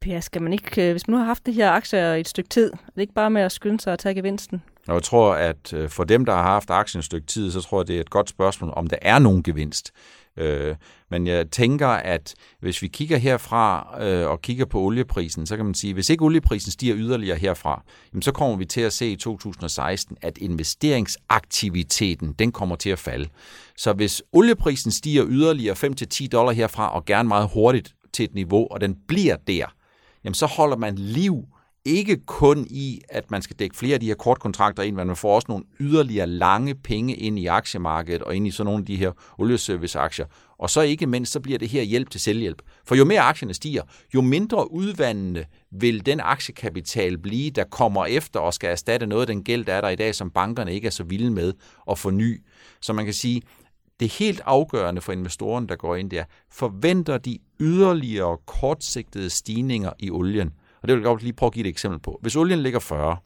Per, 0.00 0.20
skal 0.20 0.42
man 0.42 0.52
ikke, 0.52 0.86
øh, 0.86 0.90
hvis 0.90 1.08
man 1.08 1.12
nu 1.12 1.18
har 1.18 1.26
haft 1.26 1.46
det 1.46 1.54
her 1.54 1.70
aktier 1.70 2.14
i 2.14 2.20
et 2.20 2.28
stykke 2.28 2.48
tid, 2.48 2.72
er 2.72 2.76
det 2.94 3.02
ikke 3.02 3.14
bare 3.14 3.30
med 3.30 3.42
at 3.42 3.52
skynde 3.52 3.80
sig 3.80 3.92
at 3.92 3.98
tage 3.98 4.14
gevinsten? 4.14 4.62
Og 4.88 4.94
jeg 4.94 5.02
tror, 5.02 5.34
at 5.34 5.72
øh, 5.72 5.88
for 5.88 6.04
dem, 6.04 6.24
der 6.24 6.32
har 6.32 6.42
haft 6.42 6.70
aktien 6.70 6.98
et 6.98 7.04
stykke 7.04 7.26
tid, 7.26 7.50
så 7.50 7.60
tror 7.60 7.80
jeg, 7.80 7.88
det 7.88 7.96
er 7.96 8.00
et 8.00 8.10
godt 8.10 8.28
spørgsmål, 8.28 8.72
om 8.76 8.86
der 8.86 8.96
er 9.02 9.18
nogen 9.18 9.42
gevinst. 9.42 9.92
Øh, 10.36 10.76
men 11.10 11.26
jeg 11.26 11.50
tænker, 11.50 11.88
at 11.88 12.34
hvis 12.60 12.82
vi 12.82 12.88
kigger 12.88 13.16
herfra 13.16 13.96
øh, 14.02 14.28
og 14.28 14.42
kigger 14.42 14.64
på 14.64 14.80
olieprisen, 14.80 15.46
så 15.46 15.56
kan 15.56 15.64
man 15.64 15.74
sige, 15.74 15.90
at 15.90 15.94
hvis 15.94 16.10
ikke 16.10 16.24
olieprisen 16.24 16.72
stiger 16.72 16.96
yderligere 16.96 17.38
herfra, 17.38 17.82
jamen 18.12 18.22
så 18.22 18.32
kommer 18.32 18.56
vi 18.56 18.64
til 18.64 18.80
at 18.80 18.92
se 18.92 19.10
i 19.10 19.16
2016, 19.16 20.16
at 20.22 20.38
investeringsaktiviteten 20.38 22.32
den 22.32 22.52
kommer 22.52 22.76
til 22.76 22.90
at 22.90 22.98
falde. 22.98 23.28
Så 23.76 23.92
hvis 23.92 24.22
olieprisen 24.32 24.90
stiger 24.90 25.24
yderligere 25.28 25.74
5-10 25.74 26.26
dollar 26.28 26.52
herfra, 26.52 26.94
og 26.94 27.04
gerne 27.04 27.28
meget 27.28 27.50
hurtigt 27.54 27.94
til 28.12 28.24
et 28.24 28.34
niveau, 28.34 28.66
og 28.70 28.80
den 28.80 28.96
bliver 29.08 29.36
der, 29.36 29.66
jamen 30.24 30.34
så 30.34 30.46
holder 30.46 30.76
man 30.76 30.94
liv 30.94 31.44
ikke 31.84 32.16
kun 32.26 32.66
i, 32.70 33.00
at 33.08 33.30
man 33.30 33.42
skal 33.42 33.56
dække 33.56 33.76
flere 33.76 33.94
af 33.94 34.00
de 34.00 34.06
her 34.06 34.14
kortkontrakter 34.14 34.82
ind, 34.82 34.96
men 34.96 35.06
man 35.06 35.16
får 35.16 35.34
også 35.34 35.46
nogle 35.48 35.64
yderligere 35.80 36.26
lange 36.26 36.74
penge 36.74 37.14
ind 37.14 37.38
i 37.38 37.46
aktiemarkedet 37.46 38.22
og 38.22 38.36
ind 38.36 38.46
i 38.46 38.50
sådan 38.50 38.64
nogle 38.66 38.82
af 38.82 38.86
de 38.86 38.96
her 38.96 39.12
olieserviceaktier. 39.38 40.26
Og 40.58 40.70
så 40.70 40.80
ikke 40.80 41.06
mindst, 41.06 41.32
så 41.32 41.40
bliver 41.40 41.58
det 41.58 41.68
her 41.68 41.82
hjælp 41.82 42.10
til 42.10 42.20
selvhjælp. 42.20 42.62
For 42.84 42.94
jo 42.94 43.04
mere 43.04 43.20
aktierne 43.20 43.54
stiger, 43.54 43.82
jo 44.14 44.20
mindre 44.20 44.72
udvandende 44.72 45.44
vil 45.70 46.06
den 46.06 46.20
aktiekapital 46.20 47.18
blive, 47.18 47.50
der 47.50 47.64
kommer 47.64 48.06
efter 48.06 48.40
og 48.40 48.54
skal 48.54 48.70
erstatte 48.70 49.06
noget 49.06 49.22
af 49.22 49.26
den 49.26 49.44
gæld, 49.44 49.64
der 49.64 49.74
er 49.74 49.80
der 49.80 49.88
i 49.88 49.96
dag, 49.96 50.14
som 50.14 50.30
bankerne 50.30 50.74
ikke 50.74 50.86
er 50.86 50.90
så 50.90 51.04
vilde 51.04 51.30
med 51.30 51.52
at 51.90 51.98
forny. 51.98 52.42
Så 52.80 52.92
man 52.92 53.04
kan 53.04 53.14
sige, 53.14 53.42
det 54.00 54.12
helt 54.12 54.40
afgørende 54.44 55.00
for 55.00 55.12
investorerne, 55.12 55.66
der 55.66 55.76
går 55.76 55.96
ind, 55.96 56.10
det 56.10 56.18
er, 56.18 56.24
forventer 56.50 57.18
de 57.18 57.38
yderligere 57.60 58.38
kortsigtede 58.46 59.30
stigninger 59.30 59.92
i 59.98 60.10
olien? 60.10 60.52
Og 60.82 60.88
det 60.88 60.94
vil 60.94 61.00
jeg 61.00 61.06
godt 61.06 61.22
lige 61.22 61.32
prøve 61.32 61.48
at 61.48 61.52
give 61.52 61.66
et 61.66 61.70
eksempel 61.70 62.00
på. 62.00 62.18
Hvis 62.22 62.36
olien 62.36 62.58
ligger 62.58 62.80
40, 62.80 63.16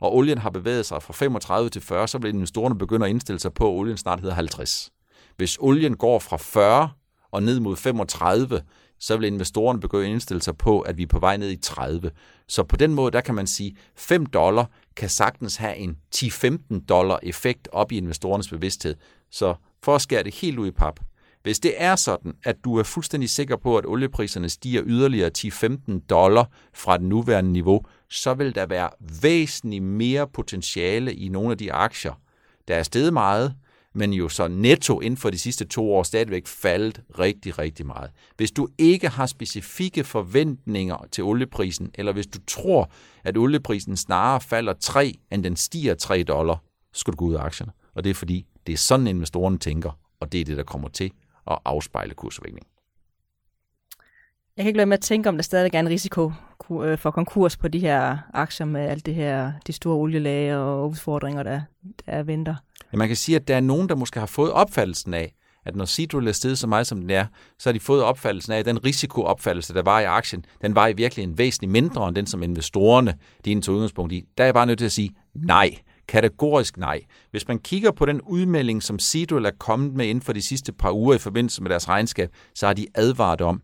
og 0.00 0.16
olien 0.16 0.38
har 0.38 0.50
bevæget 0.50 0.86
sig 0.86 1.02
fra 1.02 1.12
35 1.12 1.70
til 1.70 1.82
40, 1.82 2.08
så 2.08 2.18
vil 2.18 2.34
investorerne 2.34 2.78
begynde 2.78 3.06
at 3.06 3.10
indstille 3.10 3.38
sig 3.38 3.52
på, 3.52 3.64
at 3.64 3.78
olien 3.78 3.96
snart 3.96 4.20
hedder 4.20 4.34
50. 4.34 4.90
Hvis 5.36 5.58
olien 5.60 5.96
går 5.96 6.18
fra 6.18 6.36
40 6.36 6.90
og 7.30 7.42
ned 7.42 7.60
mod 7.60 7.76
35, 7.76 8.62
så 8.98 9.16
vil 9.16 9.26
investorerne 9.26 9.80
begynde 9.80 10.04
at 10.04 10.10
indstille 10.10 10.42
sig 10.42 10.56
på, 10.56 10.80
at 10.80 10.98
vi 10.98 11.02
er 11.02 11.06
på 11.06 11.18
vej 11.18 11.36
ned 11.36 11.50
i 11.50 11.56
30. 11.56 12.10
Så 12.48 12.62
på 12.62 12.76
den 12.76 12.94
måde, 12.94 13.10
der 13.10 13.20
kan 13.20 13.34
man 13.34 13.46
sige, 13.46 13.76
5 13.96 14.26
dollar 14.26 14.70
kan 14.96 15.08
sagtens 15.08 15.56
have 15.56 15.76
en 15.76 15.96
10-15 16.16 16.84
dollar 16.88 17.18
effekt 17.22 17.68
op 17.72 17.92
i 17.92 17.96
investorernes 17.96 18.48
bevidsthed. 18.48 18.94
Så 19.30 19.54
for 19.82 19.94
at 19.94 20.02
skære 20.02 20.22
det 20.22 20.34
helt 20.34 20.58
ud 20.58 20.66
i 20.66 20.70
pap. 20.70 21.00
Hvis 21.42 21.58
det 21.58 21.74
er 21.76 21.96
sådan, 21.96 22.34
at 22.44 22.56
du 22.64 22.76
er 22.78 22.82
fuldstændig 22.82 23.30
sikker 23.30 23.56
på, 23.56 23.78
at 23.78 23.86
oliepriserne 23.86 24.48
stiger 24.48 24.82
yderligere 24.86 25.30
10-15 25.38 26.06
dollar 26.10 26.50
fra 26.74 26.96
det 26.96 27.06
nuværende 27.06 27.52
niveau, 27.52 27.84
så 28.10 28.34
vil 28.34 28.54
der 28.54 28.66
være 28.66 28.90
væsentligt 29.22 29.84
mere 29.84 30.28
potentiale 30.28 31.14
i 31.14 31.28
nogle 31.28 31.50
af 31.50 31.58
de 31.58 31.72
aktier, 31.72 32.20
der 32.68 32.74
er 32.74 32.82
steget 32.82 33.12
meget, 33.12 33.54
men 33.94 34.12
jo 34.12 34.28
så 34.28 34.48
netto 34.48 35.00
inden 35.00 35.16
for 35.16 35.30
de 35.30 35.38
sidste 35.38 35.64
to 35.64 35.92
år 35.92 36.02
stadigvæk 36.02 36.46
faldet 36.46 37.02
rigtig, 37.18 37.58
rigtig 37.58 37.86
meget. 37.86 38.10
Hvis 38.36 38.50
du 38.50 38.68
ikke 38.78 39.08
har 39.08 39.26
specifikke 39.26 40.04
forventninger 40.04 41.06
til 41.12 41.24
olieprisen, 41.24 41.90
eller 41.94 42.12
hvis 42.12 42.26
du 42.26 42.38
tror, 42.46 42.90
at 43.24 43.36
olieprisen 43.36 43.96
snarere 43.96 44.40
falder 44.40 44.72
3, 44.72 45.14
end 45.32 45.44
den 45.44 45.56
stiger 45.56 45.94
3 45.94 46.22
dollar, 46.22 46.62
så 46.92 47.00
skal 47.00 47.12
du 47.12 47.16
gå 47.16 47.24
ud 47.24 47.34
af 47.34 47.42
aktierne. 47.42 47.72
Og 47.94 48.04
det 48.04 48.10
er 48.10 48.14
fordi, 48.14 48.46
det 48.66 48.72
er 48.72 48.76
sådan 48.76 49.06
investorerne 49.06 49.58
tænker, 49.58 49.98
og 50.20 50.32
det 50.32 50.40
er 50.40 50.44
det, 50.44 50.56
der 50.56 50.64
kommer 50.64 50.88
til 50.88 51.12
at 51.50 51.58
afspejle 51.64 52.14
kursudviklingen. 52.14 52.66
Jeg 54.56 54.64
kan 54.64 54.68
ikke 54.68 54.76
lade 54.76 54.86
med 54.86 54.96
at 54.96 55.02
tænke, 55.02 55.28
om 55.28 55.36
der 55.36 55.42
stadig 55.42 55.74
er 55.74 55.80
en 55.80 55.88
risiko 55.88 56.32
øh, 56.70 56.98
for 56.98 57.10
konkurs 57.10 57.56
på 57.56 57.68
de 57.68 57.78
her 57.78 58.18
aktier 58.34 58.66
med 58.66 58.80
alt 58.80 59.06
det 59.06 59.14
her, 59.14 59.52
de 59.66 59.72
store 59.72 59.96
olielager 59.96 60.56
og 60.56 60.90
udfordringer, 60.90 61.42
der, 61.42 61.60
der 62.06 62.22
venter. 62.22 62.54
Ja, 62.92 62.98
man 62.98 63.08
kan 63.08 63.16
sige, 63.16 63.36
at 63.36 63.48
der 63.48 63.56
er 63.56 63.60
nogen, 63.60 63.88
der 63.88 63.94
måske 63.94 64.18
har 64.18 64.26
fået 64.26 64.52
opfattelsen 64.52 65.14
af, 65.14 65.34
at 65.66 65.76
når 65.76 65.84
Seadrill 65.84 66.28
er 66.28 66.32
steget 66.32 66.58
så 66.58 66.66
meget, 66.66 66.86
som 66.86 67.00
den 67.00 67.10
er, 67.10 67.26
så 67.58 67.68
har 67.68 67.72
de 67.72 67.80
fået 67.80 68.02
opfattelsen 68.02 68.52
af, 68.52 68.58
at 68.58 68.64
den 68.64 68.84
risikoopfattelse, 68.84 69.74
der 69.74 69.82
var 69.82 70.00
i 70.00 70.04
aktien, 70.04 70.44
den 70.62 70.74
var 70.74 70.88
i 70.88 70.92
virkelig 70.92 71.22
en 71.22 71.38
væsentlig 71.38 71.70
mindre 71.70 72.08
end 72.08 72.16
den, 72.16 72.26
som 72.26 72.42
investorerne 72.42 73.14
de 73.44 73.60
tog 73.60 73.74
udgangspunkt 73.74 74.12
i. 74.12 74.24
Der 74.38 74.44
er 74.44 74.46
jeg 74.46 74.54
bare 74.54 74.66
nødt 74.66 74.78
til 74.78 74.86
at 74.86 74.92
sige 74.92 75.10
nej. 75.34 75.70
Kategorisk 76.10 76.76
nej. 76.76 77.00
Hvis 77.30 77.48
man 77.48 77.58
kigger 77.58 77.90
på 77.90 78.06
den 78.06 78.20
udmelding, 78.20 78.82
som 78.82 78.98
Seadrill 78.98 79.44
er 79.44 79.50
kommet 79.58 79.94
med 79.94 80.06
inden 80.06 80.22
for 80.22 80.32
de 80.32 80.42
sidste 80.42 80.72
par 80.72 80.92
uger 80.92 81.14
i 81.14 81.18
forbindelse 81.18 81.62
med 81.62 81.70
deres 81.70 81.88
regnskab, 81.88 82.30
så 82.54 82.66
har 82.66 82.72
de 82.72 82.86
advaret 82.94 83.40
om, 83.40 83.62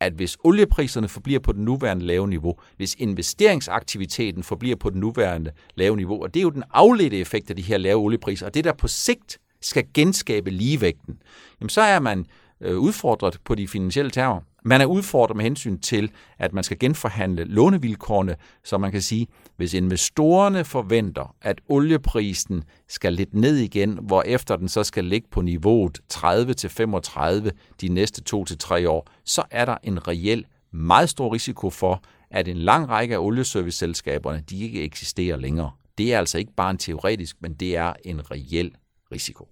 at 0.00 0.12
hvis 0.12 0.36
oliepriserne 0.44 1.08
forbliver 1.08 1.40
på 1.40 1.52
den 1.52 1.64
nuværende 1.64 2.06
lave 2.06 2.28
niveau, 2.28 2.54
hvis 2.76 2.94
investeringsaktiviteten 2.98 4.42
forbliver 4.42 4.76
på 4.76 4.90
den 4.90 5.00
nuværende 5.00 5.50
lave 5.74 5.96
niveau, 5.96 6.22
og 6.22 6.34
det 6.34 6.40
er 6.40 6.44
jo 6.44 6.50
den 6.50 6.64
afledte 6.72 7.18
effekt 7.18 7.50
af 7.50 7.56
de 7.56 7.62
her 7.62 7.78
lave 7.78 8.00
oliepriser, 8.00 8.46
og 8.46 8.54
det 8.54 8.64
der 8.64 8.72
på 8.72 8.88
sigt 8.88 9.38
skal 9.62 9.84
genskabe 9.94 10.50
ligevægten, 10.50 11.18
jamen 11.60 11.70
så 11.70 11.80
er 11.80 12.00
man 12.00 12.26
øh, 12.60 12.78
udfordret 12.78 13.38
på 13.44 13.54
de 13.54 13.68
finansielle 13.68 14.10
termer. 14.10 14.40
Man 14.66 14.80
er 14.80 14.86
udfordret 14.86 15.36
med 15.36 15.44
hensyn 15.44 15.78
til, 15.78 16.10
at 16.38 16.52
man 16.52 16.64
skal 16.64 16.78
genforhandle 16.78 17.44
lånevilkårene, 17.44 18.36
så 18.64 18.78
man 18.78 18.92
kan 18.92 19.02
sige, 19.02 19.26
hvis 19.56 19.74
investorerne 19.74 20.64
forventer, 20.64 21.34
at 21.42 21.60
olieprisen 21.68 22.64
skal 22.88 23.12
lidt 23.12 23.34
ned 23.34 23.56
igen, 23.56 23.98
hvor 24.02 24.22
efter 24.22 24.56
den 24.56 24.68
så 24.68 24.84
skal 24.84 25.04
ligge 25.04 25.28
på 25.30 25.40
niveauet 25.40 25.98
30-35 26.14 27.50
de 27.80 27.88
næste 27.88 28.36
2-3 28.36 28.88
år, 28.88 29.06
så 29.24 29.42
er 29.50 29.64
der 29.64 29.76
en 29.82 30.08
reel 30.08 30.44
meget 30.72 31.08
stor 31.08 31.32
risiko 31.34 31.70
for, 31.70 32.02
at 32.30 32.48
en 32.48 32.56
lang 32.56 32.88
række 32.88 33.14
af 33.14 33.18
olieserviceselskaberne 33.18 34.42
de 34.50 34.58
ikke 34.58 34.82
eksisterer 34.82 35.36
længere. 35.36 35.70
Det 35.98 36.14
er 36.14 36.18
altså 36.18 36.38
ikke 36.38 36.52
bare 36.56 36.70
en 36.70 36.78
teoretisk, 36.78 37.36
men 37.40 37.54
det 37.54 37.76
er 37.76 37.92
en 38.04 38.30
reel 38.30 38.72
risiko. 39.12 39.48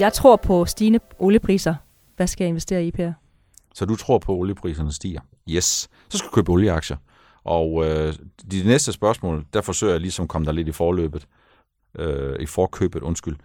Jeg 0.00 0.12
tror 0.12 0.36
på 0.36 0.64
stigende 0.64 0.98
oliepriser. 1.18 1.74
Hvad 2.16 2.26
skal 2.26 2.44
jeg 2.44 2.48
investere 2.48 2.86
i, 2.86 2.90
Per? 2.90 3.12
Så 3.74 3.84
du 3.84 3.96
tror 3.96 4.18
på, 4.18 4.32
at 4.32 4.38
oliepriserne 4.38 4.92
stiger? 4.92 5.20
Yes. 5.50 5.88
Så 6.08 6.18
skal 6.18 6.28
du 6.28 6.34
købe 6.34 6.52
olieaktier. 6.52 6.96
Og 7.44 7.84
øh, 7.84 8.14
de 8.50 8.64
næste 8.64 8.92
spørgsmål, 8.92 9.46
der 9.52 9.60
forsøger 9.60 9.92
jeg 9.92 10.00
ligesom 10.00 10.22
at 10.22 10.28
komme 10.28 10.46
der 10.46 10.52
lidt 10.52 10.68
i 10.68 10.72
forløbet, 10.72 11.26
øh, 11.98 12.36
i 12.40 12.46
forkøbet, 12.46 13.02
undskyld. 13.02 13.36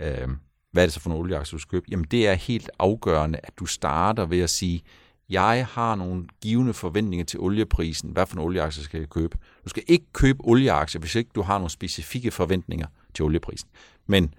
Øh, 0.00 0.28
hvad 0.72 0.82
er 0.82 0.86
det 0.86 0.92
så 0.92 1.00
for 1.00 1.10
en 1.10 1.16
olieaktie, 1.16 1.56
du 1.56 1.60
skal 1.60 1.70
købe? 1.70 1.86
Jamen 1.90 2.06
det 2.10 2.28
er 2.28 2.34
helt 2.34 2.70
afgørende, 2.78 3.40
at 3.42 3.52
du 3.58 3.66
starter 3.66 4.26
ved 4.26 4.40
at 4.40 4.50
sige, 4.50 4.82
jeg 5.30 5.66
har 5.70 5.94
nogle 5.94 6.24
givende 6.42 6.74
forventninger 6.74 7.24
til 7.24 7.40
olieprisen. 7.40 8.10
Hvad 8.10 8.26
for 8.26 8.36
en 8.36 8.42
olieaktie 8.42 8.82
skal 8.82 8.98
jeg 8.98 9.08
købe? 9.08 9.38
Du 9.64 9.68
skal 9.68 9.82
ikke 9.86 10.06
købe 10.12 10.38
olieaktier, 10.44 11.00
hvis 11.00 11.14
ikke 11.14 11.30
du 11.34 11.42
har 11.42 11.58
nogle 11.58 11.70
specifikke 11.70 12.30
forventninger 12.30 12.86
til 13.14 13.24
olieprisen. 13.24 13.68
Men 14.06 14.34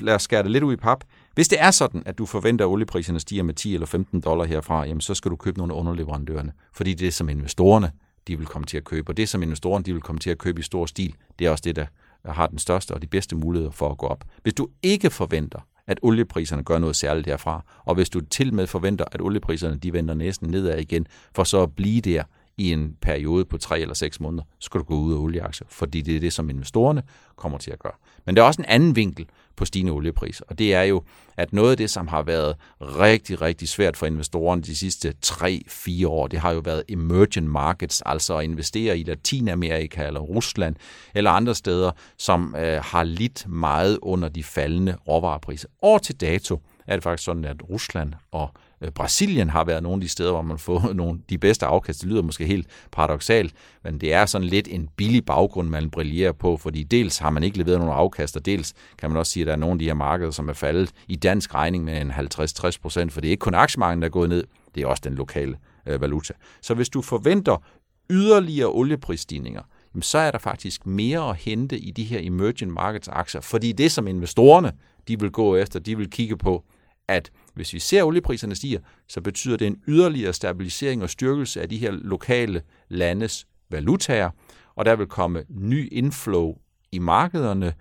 lad 0.00 0.14
os 0.14 0.22
skære 0.22 0.42
det 0.42 0.50
lidt 0.50 0.64
ud 0.64 0.72
i 0.72 0.76
pap. 0.76 1.04
Hvis 1.38 1.48
det 1.48 1.60
er 1.60 1.70
sådan, 1.70 2.02
at 2.06 2.18
du 2.18 2.26
forventer, 2.26 2.64
at 2.64 2.68
oliepriserne 2.68 3.20
stiger 3.20 3.42
med 3.42 3.54
10 3.54 3.74
eller 3.74 3.86
15 3.86 4.20
dollar 4.20 4.44
herfra, 4.44 4.84
jamen 4.86 5.00
så 5.00 5.14
skal 5.14 5.30
du 5.30 5.36
købe 5.36 5.58
nogle 5.58 5.74
underleverandørerne, 5.74 6.52
fordi 6.72 6.94
det 6.94 7.08
er 7.08 7.12
som 7.12 7.28
investorerne, 7.28 7.92
de 8.28 8.38
vil 8.38 8.46
komme 8.46 8.66
til 8.66 8.76
at 8.76 8.84
købe. 8.84 9.10
Og 9.10 9.16
det, 9.16 9.28
som 9.28 9.42
investorerne 9.42 9.84
de 9.84 9.92
vil 9.92 10.02
komme 10.02 10.18
til 10.18 10.30
at 10.30 10.38
købe 10.38 10.60
i 10.60 10.62
stor 10.62 10.86
stil, 10.86 11.14
det 11.38 11.46
er 11.46 11.50
også 11.50 11.62
det, 11.62 11.76
der 11.76 11.86
har 12.24 12.46
den 12.46 12.58
største 12.58 12.94
og 12.94 13.02
de 13.02 13.06
bedste 13.06 13.36
muligheder 13.36 13.70
for 13.70 13.90
at 13.90 13.98
gå 13.98 14.06
op. 14.06 14.24
Hvis 14.42 14.54
du 14.54 14.68
ikke 14.82 15.10
forventer, 15.10 15.58
at 15.86 15.98
oliepriserne 16.02 16.64
gør 16.64 16.78
noget 16.78 16.96
særligt 16.96 17.26
herfra, 17.26 17.64
og 17.84 17.94
hvis 17.94 18.10
du 18.10 18.20
til 18.20 18.54
med 18.54 18.66
forventer, 18.66 19.04
at 19.12 19.20
oliepriserne 19.20 19.76
de 19.76 19.92
vender 19.92 20.14
næsten 20.14 20.50
nedad 20.50 20.78
igen, 20.78 21.06
for 21.34 21.44
så 21.44 21.62
at 21.62 21.76
blive 21.76 22.00
der 22.00 22.22
i 22.58 22.72
en 22.72 22.96
periode 23.00 23.44
på 23.44 23.58
tre 23.58 23.80
eller 23.80 23.94
seks 23.94 24.20
måneder, 24.20 24.44
så 24.58 24.66
skal 24.66 24.78
du 24.80 24.84
gå 24.84 24.94
ud 24.94 25.12
af 25.14 25.18
olieaktier, 25.18 25.66
fordi 25.70 26.00
det 26.00 26.16
er 26.16 26.20
det, 26.20 26.32
som 26.32 26.50
investorerne 26.50 27.02
kommer 27.36 27.58
til 27.58 27.70
at 27.70 27.78
gøre. 27.78 27.92
Men 28.26 28.36
der 28.36 28.42
er 28.42 28.46
også 28.46 28.62
en 28.62 28.68
anden 28.68 28.96
vinkel 28.96 29.26
på 29.56 29.64
stigende 29.64 29.92
oliepriser, 29.92 30.44
og 30.48 30.58
det 30.58 30.74
er 30.74 30.82
jo, 30.82 31.02
at 31.36 31.52
noget 31.52 31.70
af 31.70 31.76
det, 31.76 31.90
som 31.90 32.08
har 32.08 32.22
været 32.22 32.56
rigtig, 32.80 33.40
rigtig 33.40 33.68
svært 33.68 33.96
for 33.96 34.06
investorerne 34.06 34.62
de 34.62 34.76
sidste 34.76 35.14
3-4 35.26 36.06
år, 36.06 36.26
det 36.26 36.38
har 36.38 36.52
jo 36.52 36.58
været 36.58 36.82
emerging 36.88 37.48
markets, 37.48 38.02
altså 38.06 38.36
at 38.36 38.44
investere 38.44 38.98
i 38.98 39.02
Latinamerika 39.02 40.06
eller 40.06 40.20
Rusland 40.20 40.76
eller 41.14 41.30
andre 41.30 41.54
steder, 41.54 41.90
som 42.18 42.54
øh, 42.58 42.80
har 42.84 43.04
lidt 43.04 43.48
meget 43.48 43.98
under 44.02 44.28
de 44.28 44.44
faldende 44.44 44.96
råvarepriser. 45.08 45.68
År 45.82 45.98
til 45.98 46.20
dato 46.20 46.62
er 46.86 46.96
det 46.96 47.02
faktisk 47.02 47.24
sådan, 47.24 47.44
at 47.44 47.70
Rusland 47.70 48.12
og 48.32 48.50
Øh, 48.80 48.90
Brasilien 48.90 49.50
har 49.50 49.64
været 49.64 49.82
nogle 49.82 49.96
af 49.96 50.00
de 50.00 50.08
steder, 50.08 50.30
hvor 50.30 50.42
man 50.42 50.58
får 50.68 50.92
nogle 50.92 51.20
de 51.30 51.38
bedste 51.38 51.66
afkast. 51.66 52.00
Det 52.00 52.08
lyder 52.08 52.22
måske 52.22 52.46
helt 52.46 52.66
paradoxalt, 52.92 53.54
men 53.84 53.98
det 53.98 54.12
er 54.12 54.26
sådan 54.26 54.48
lidt 54.48 54.68
en 54.70 54.88
billig 54.96 55.24
baggrund, 55.24 55.68
man 55.68 55.90
brillerer 55.90 56.32
på, 56.32 56.56
fordi 56.56 56.82
dels 56.82 57.18
har 57.18 57.30
man 57.30 57.42
ikke 57.42 57.58
leveret 57.58 57.78
nogen 57.78 57.94
afkast, 57.94 58.36
og 58.36 58.46
dels 58.46 58.74
kan 58.98 59.10
man 59.10 59.16
også 59.16 59.32
sige, 59.32 59.42
at 59.42 59.46
der 59.46 59.52
er 59.52 59.56
nogle 59.56 59.72
af 59.72 59.78
de 59.78 59.84
her 59.84 59.94
markeder, 59.94 60.30
som 60.30 60.48
er 60.48 60.52
faldet 60.52 60.92
i 61.08 61.16
dansk 61.16 61.54
regning 61.54 61.84
med 61.84 62.00
en 62.00 62.10
50-60 62.10 62.80
procent, 62.82 63.12
for 63.12 63.20
det 63.20 63.28
er 63.28 63.30
ikke 63.30 63.40
kun 63.40 63.54
aktiemarkedet, 63.54 64.02
der 64.02 64.08
er 64.08 64.10
gået 64.10 64.28
ned, 64.28 64.44
det 64.74 64.82
er 64.82 64.86
også 64.86 65.02
den 65.04 65.14
lokale 65.14 65.56
øh, 65.86 66.00
valuta. 66.00 66.32
Så 66.62 66.74
hvis 66.74 66.88
du 66.88 67.02
forventer 67.02 67.62
yderligere 68.10 68.68
olieprisstigninger, 68.68 69.62
så 70.00 70.18
er 70.18 70.30
der 70.30 70.38
faktisk 70.38 70.86
mere 70.86 71.30
at 71.30 71.36
hente 71.36 71.78
i 71.78 71.90
de 71.90 72.04
her 72.04 72.20
emerging 72.22 72.72
markets 72.72 73.08
aktier, 73.08 73.40
fordi 73.40 73.72
det, 73.72 73.92
som 73.92 74.06
investorerne 74.06 74.72
de 75.08 75.20
vil 75.20 75.30
gå 75.30 75.56
efter, 75.56 75.78
de 75.80 75.96
vil 75.96 76.10
kigge 76.10 76.36
på, 76.36 76.64
at 77.08 77.30
hvis 77.58 77.72
vi 77.72 77.78
ser 77.78 78.02
oliepriserne 78.02 78.54
stiger, 78.54 78.80
så 79.08 79.20
betyder 79.20 79.56
det 79.56 79.66
en 79.66 79.82
yderligere 79.88 80.32
stabilisering 80.32 81.02
og 81.02 81.10
styrkelse 81.10 81.62
af 81.62 81.68
de 81.68 81.78
her 81.78 81.90
lokale 81.90 82.62
landes 82.88 83.46
valutaer, 83.70 84.30
og 84.74 84.84
der 84.84 84.96
vil 84.96 85.06
komme 85.06 85.44
ny 85.48 85.88
inflow 85.92 86.54
i 86.92 86.98
markederne, 86.98 87.74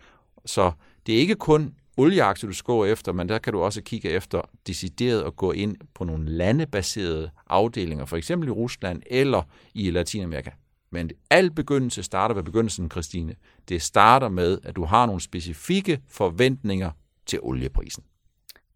så 0.46 0.72
det 1.06 1.16
er 1.16 1.20
ikke 1.20 1.36
kun 1.36 1.76
olieaktier, 1.98 2.50
du 2.50 2.56
skal 2.56 2.66
gå 2.66 2.86
efter, 2.86 3.12
men 3.12 3.30
der 3.30 3.38
kan 3.38 3.54
du 3.54 3.62
også 3.62 3.82
kigge 3.82 4.10
efter 4.10 4.42
decideret 4.68 5.24
at 5.24 5.36
gå 5.36 5.52
ind 5.52 5.76
på 5.94 6.04
nogle 6.04 6.30
landebaserede 6.30 7.30
afdelinger, 7.50 8.06
for 8.06 8.18
eksempel 8.18 8.50
i 8.50 8.52
Rusland 8.52 9.02
eller 9.06 9.42
i 9.74 9.92
Latinamerika. 9.92 10.50
Men 10.92 11.12
al 11.30 11.52
begyndelse 11.52 12.04
starter 12.04 12.36
ved 12.36 12.44
begyndelsen, 12.44 12.92
Christine. 12.92 13.36
Det 13.70 13.82
starter 13.82 14.30
med, 14.30 14.60
at 14.64 14.76
du 14.76 14.86
har 14.86 15.06
nogle 15.06 15.22
specifikke 15.22 16.02
forventninger 16.08 16.92
til 17.26 17.40
olieprisen 17.42 18.04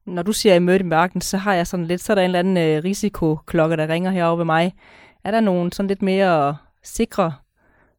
når 0.06 0.24
du 0.24 0.34
siger 0.34 0.56
emerging 0.56 0.88
markets, 0.88 1.26
så 1.28 1.38
har 1.38 1.54
jeg 1.54 1.68
sådan 1.68 1.86
lidt, 1.86 2.02
så 2.02 2.14
er 2.14 2.16
der 2.16 2.22
en 2.22 2.26
eller 2.26 2.40
anden 2.40 2.58
øh, 2.58 2.84
risikoklokke, 2.84 3.78
der 3.78 3.88
ringer 3.88 4.12
herovre 4.12 4.38
ved 4.38 4.46
mig. 4.46 4.74
Er 5.24 5.32
der 5.32 5.40
nogen 5.40 5.72
sådan 5.72 5.88
lidt 5.88 6.02
mere 6.02 6.58
sikre 6.84 7.34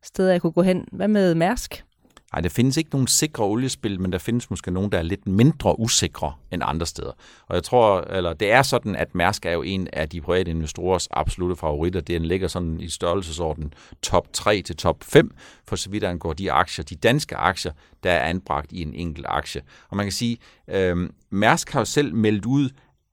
steder, 0.03 0.33
jeg 0.33 0.41
kunne 0.41 0.53
gå 0.53 0.63
hen? 0.63 0.89
Hvad 0.93 1.09
med 1.09 1.35
Mærsk? 1.35 1.85
Nej, 2.33 2.41
der 2.41 2.49
findes 2.49 2.77
ikke 2.77 2.91
nogen 2.91 3.07
sikre 3.07 3.45
oliespil, 3.45 4.01
men 4.01 4.13
der 4.13 4.19
findes 4.19 4.51
måske 4.51 4.71
nogen, 4.71 4.93
der 4.93 4.99
er 4.99 5.03
lidt 5.03 5.27
mindre 5.27 5.81
usikre 5.81 6.35
end 6.51 6.63
andre 6.65 6.87
steder. 6.87 7.13
Og 7.47 7.55
jeg 7.55 7.65
tror, 7.65 8.01
eller 8.01 8.33
det 8.33 8.53
er 8.53 8.63
sådan, 8.63 8.97
at 8.97 9.15
Mærsk 9.15 9.47
er 9.47 9.51
jo 9.51 9.63
en 9.63 9.89
af 9.93 10.09
de 10.09 10.21
private 10.21 10.51
investorers 10.51 11.09
absolute 11.11 11.57
favoritter. 11.57 12.01
Den 12.01 12.25
ligger 12.25 12.49
sådan 12.49 12.81
i 12.81 12.89
størrelsesorden 12.89 13.75
top 14.03 14.33
3 14.33 14.63
til 14.63 14.77
top 14.77 15.05
5, 15.05 15.35
for 15.69 15.77
så 15.77 15.91
vidt 15.91 16.05
angår 16.05 16.33
de 16.33 16.53
aktier, 16.53 16.85
de 16.85 16.97
danske 16.97 17.37
aktier, 17.37 17.73
der 18.03 18.11
er 18.11 18.29
anbragt 18.29 18.73
i 18.73 18.83
en 18.83 18.95
enkelt 18.95 19.27
aktie. 19.29 19.63
Og 19.89 19.97
man 19.97 20.07
kan 20.07 20.13
sige, 20.13 20.39
øh, 20.69 21.11
Mærsk 21.31 21.71
har 21.71 21.81
jo 21.81 21.85
selv 21.85 22.15
meldt 22.15 22.47
ud, 22.47 22.71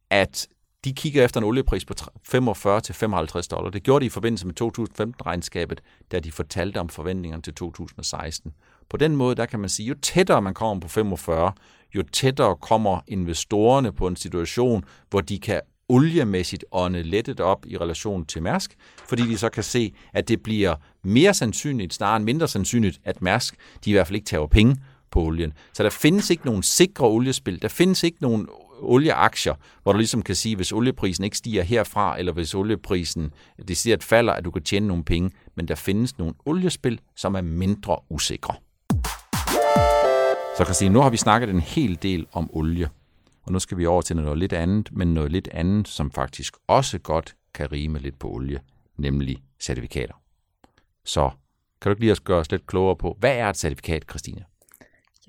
at 0.10 0.48
de 0.84 0.94
kigger 0.94 1.26
efter 1.26 1.40
en 1.40 1.44
oliepris 1.44 1.86
på 1.86 1.94
45 2.24 2.82
til 2.82 2.96
55 2.96 3.48
dollar. 3.48 3.70
Det 3.70 3.84
gjorde 3.84 4.04
de 4.04 4.06
i 4.06 4.10
forbindelse 4.10 4.48
med 4.48 4.62
2015-regnskabet, 4.62 5.82
da 6.12 6.20
de 6.20 6.32
fortalte 6.32 6.80
om 6.80 6.90
forventningerne 6.90 7.42
til 7.42 7.54
2016. 7.54 8.54
På 8.90 8.98
den 8.98 9.16
måde, 9.16 9.36
der 9.36 9.46
kan 9.46 9.60
man 9.60 9.70
sige, 9.70 9.88
jo 9.88 9.96
tættere 10.02 10.42
man 10.42 10.54
kommer 10.54 10.82
på 10.82 10.88
45, 10.88 11.52
jo 11.96 12.04
tættere 12.14 12.56
kommer 12.56 13.00
investorerne 13.08 13.92
på 13.92 14.08
en 14.08 14.16
situation, 14.16 14.84
hvor 15.10 15.22
de 15.22 15.40
kan 15.40 15.62
oliemæssigt 15.90 16.66
ånde 16.72 17.04
lettet 17.04 17.40
op 17.40 17.66
i 17.66 17.78
relation 17.78 18.26
til 18.26 18.44
Mærsk, 18.44 18.76
fordi 19.10 19.22
de 19.22 19.38
så 19.38 19.50
kan 19.50 19.64
se, 19.64 19.94
at 20.14 20.28
det 20.28 20.44
bliver 20.44 20.76
mere 21.04 21.34
sandsynligt, 21.34 21.94
snarere 21.94 22.16
end 22.16 22.26
mindre 22.26 22.48
sandsynligt, 22.48 23.00
at 23.04 23.22
Mærsk 23.22 23.56
de 23.86 23.90
i 23.90 23.94
hvert 23.94 24.08
fald 24.08 24.16
ikke 24.16 24.26
tager 24.26 24.48
penge 24.48 24.78
på 25.12 25.22
olien. 25.22 25.54
Så 25.74 25.84
der 25.84 25.90
findes 25.90 26.30
ikke 26.30 26.46
nogen 26.46 26.64
sikre 26.64 27.08
oliespil. 27.08 27.62
Der 27.62 27.68
findes 27.68 28.04
ikke 28.04 28.18
nogen 28.22 28.48
olieaktier, 28.82 29.54
hvor 29.84 29.92
du 29.92 29.98
ligesom 29.98 30.22
kan 30.22 30.36
sige, 30.36 30.56
hvis 30.56 30.72
olieprisen 30.72 31.24
ikke 31.24 31.38
stiger 31.38 31.64
herfra, 31.64 32.20
eller 32.20 32.32
hvis 32.32 32.56
olieprisen 32.56 33.34
det 33.68 34.04
falder, 34.04 34.34
at 34.34 34.46
du 34.46 34.52
kan 34.52 34.64
tjene 34.64 34.88
nogle 34.88 35.04
penge. 35.04 35.32
Men 35.56 35.68
der 35.68 35.76
findes 35.76 36.18
nogle 36.18 36.34
oliespil, 36.46 37.00
som 37.16 37.36
er 37.36 37.42
mindre 37.42 37.98
usikre. 38.10 38.54
Så 40.60 40.66
Christine, 40.66 40.94
nu 40.94 41.00
har 41.00 41.10
vi 41.10 41.18
snakket 41.18 41.50
en 41.50 41.60
hel 41.60 42.00
del 42.02 42.28
om 42.32 42.50
olie, 42.54 42.90
og 43.44 43.52
nu 43.52 43.60
skal 43.60 43.78
vi 43.78 43.86
over 43.86 44.02
til 44.02 44.16
noget 44.16 44.38
lidt 44.38 44.54
andet, 44.54 44.90
men 44.92 45.14
noget 45.14 45.32
lidt 45.32 45.48
andet, 45.52 45.88
som 45.88 46.12
faktisk 46.12 46.54
også 46.68 47.00
godt 47.00 47.36
kan 47.54 47.72
rime 47.72 48.00
lidt 48.00 48.20
på 48.20 48.30
olie, 48.30 48.60
nemlig 48.98 49.38
certifikater. 49.60 50.14
Så 51.06 51.30
kan 51.82 51.90
du 51.90 51.94
ikke 51.94 52.06
lige 52.06 52.16
gøre 52.16 52.40
os 52.40 52.52
lidt 52.52 52.68
klogere 52.68 52.96
på, 52.96 53.18
hvad 53.20 53.38
er 53.38 53.50
et 53.50 53.58
certifikat, 53.58 54.04
Christine? 54.10 54.44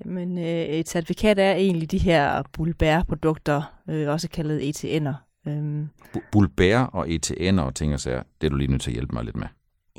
Jamen, 0.05 0.37
øh, 0.37 0.45
et 0.45 0.89
certifikat 0.89 1.39
er 1.39 1.53
egentlig 1.53 1.91
de 1.91 1.97
her 1.97 2.43
bulbær-produkter, 2.53 3.61
øh, 3.89 4.09
også 4.09 4.29
kaldet 4.29 4.69
ETN'er. 4.69 5.13
Øhm. 5.49 5.89
Bulbær 6.31 6.79
og 6.79 7.07
ETN'er 7.07 7.61
og 7.61 7.75
ting 7.75 7.93
og 7.93 7.99
sager, 7.99 8.23
det 8.41 8.47
er 8.47 8.51
du 8.51 8.55
lige 8.55 8.71
nødt 8.71 8.81
til 8.81 8.91
at 8.91 8.95
hjælpe 8.95 9.15
mig 9.15 9.23
lidt 9.23 9.35
med. 9.35 9.47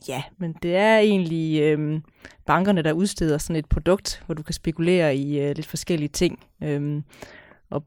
Ja, 0.09 0.23
men 0.39 0.57
det 0.63 0.77
er 0.77 0.99
egentlig 0.99 1.63
øhm, 1.63 2.03
bankerne, 2.47 2.83
der 2.83 2.93
udsteder 2.93 3.39
sådan 3.39 3.57
et 3.57 3.69
produkt, 3.69 4.23
hvor 4.27 4.35
du 4.35 4.43
kan 4.43 4.55
spekulere 4.55 5.17
i 5.17 5.41
øh, 5.41 5.57
lidt 5.57 5.67
forskellige 5.67 6.09
ting. 6.09 6.39
Øhm, 6.63 7.05
og 7.71 7.85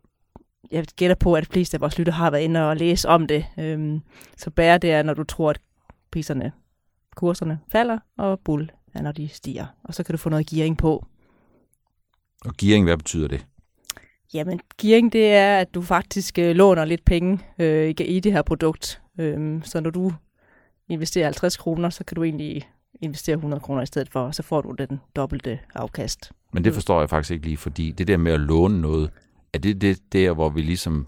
jeg 0.71 0.85
gætter 0.95 1.15
på, 1.15 1.33
at 1.33 1.43
de 1.43 1.53
fleste 1.53 1.77
af 1.77 1.81
vores 1.81 1.97
lytter 1.97 2.13
har 2.13 2.31
været 2.31 2.43
inde 2.43 2.69
og 2.69 2.77
læse 2.77 3.09
om 3.09 3.27
det. 3.27 3.45
Øhm, 3.59 4.01
så 4.37 4.49
bære 4.49 4.77
det 4.77 4.91
er, 4.91 5.03
når 5.03 5.13
du 5.13 5.23
tror, 5.23 5.49
at 5.49 5.59
priserne, 6.11 6.51
kurserne 7.15 7.59
falder, 7.71 7.99
og 8.17 8.39
bull 8.39 8.71
er, 8.93 9.01
når 9.01 9.11
de 9.11 9.27
stiger. 9.27 9.65
Og 9.83 9.93
så 9.93 10.03
kan 10.03 10.13
du 10.13 10.17
få 10.17 10.29
noget 10.29 10.47
gearing 10.47 10.77
på. 10.77 11.05
Og 12.45 12.53
gearing, 12.57 12.85
hvad 12.85 12.97
betyder 12.97 13.27
det? 13.27 13.45
Jamen, 14.33 14.59
gearing, 14.81 15.13
det 15.13 15.33
er, 15.33 15.57
at 15.57 15.73
du 15.73 15.81
faktisk 15.81 16.39
øh, 16.39 16.55
låner 16.55 16.85
lidt 16.85 17.05
penge 17.05 17.39
øh, 17.59 17.93
i 17.99 18.19
det 18.19 18.31
her 18.31 18.41
produkt. 18.41 19.01
Øhm, 19.19 19.61
så 19.63 19.79
når 19.79 19.89
du 19.89 20.13
investerer 20.89 21.25
50 21.25 21.57
kroner, 21.57 21.89
så 21.89 22.03
kan 22.03 22.15
du 22.15 22.23
egentlig 22.23 22.69
investere 23.01 23.33
100 23.33 23.59
kroner 23.59 23.81
i 23.81 23.85
stedet 23.85 24.09
for, 24.09 24.19
og 24.19 24.35
så 24.35 24.43
får 24.43 24.61
du 24.61 24.71
den 24.71 24.99
dobbelte 25.15 25.59
afkast. 25.75 26.31
Men 26.53 26.63
det 26.63 26.73
forstår 26.73 26.99
jeg 26.99 27.09
faktisk 27.09 27.31
ikke 27.31 27.45
lige, 27.45 27.57
fordi 27.57 27.91
det 27.91 28.07
der 28.07 28.17
med 28.17 28.31
at 28.31 28.39
låne 28.39 28.81
noget, 28.81 29.09
er 29.53 29.59
det 29.59 29.81
det 29.81 30.13
der, 30.13 30.33
hvor 30.33 30.49
vi 30.49 30.61
ligesom 30.61 31.07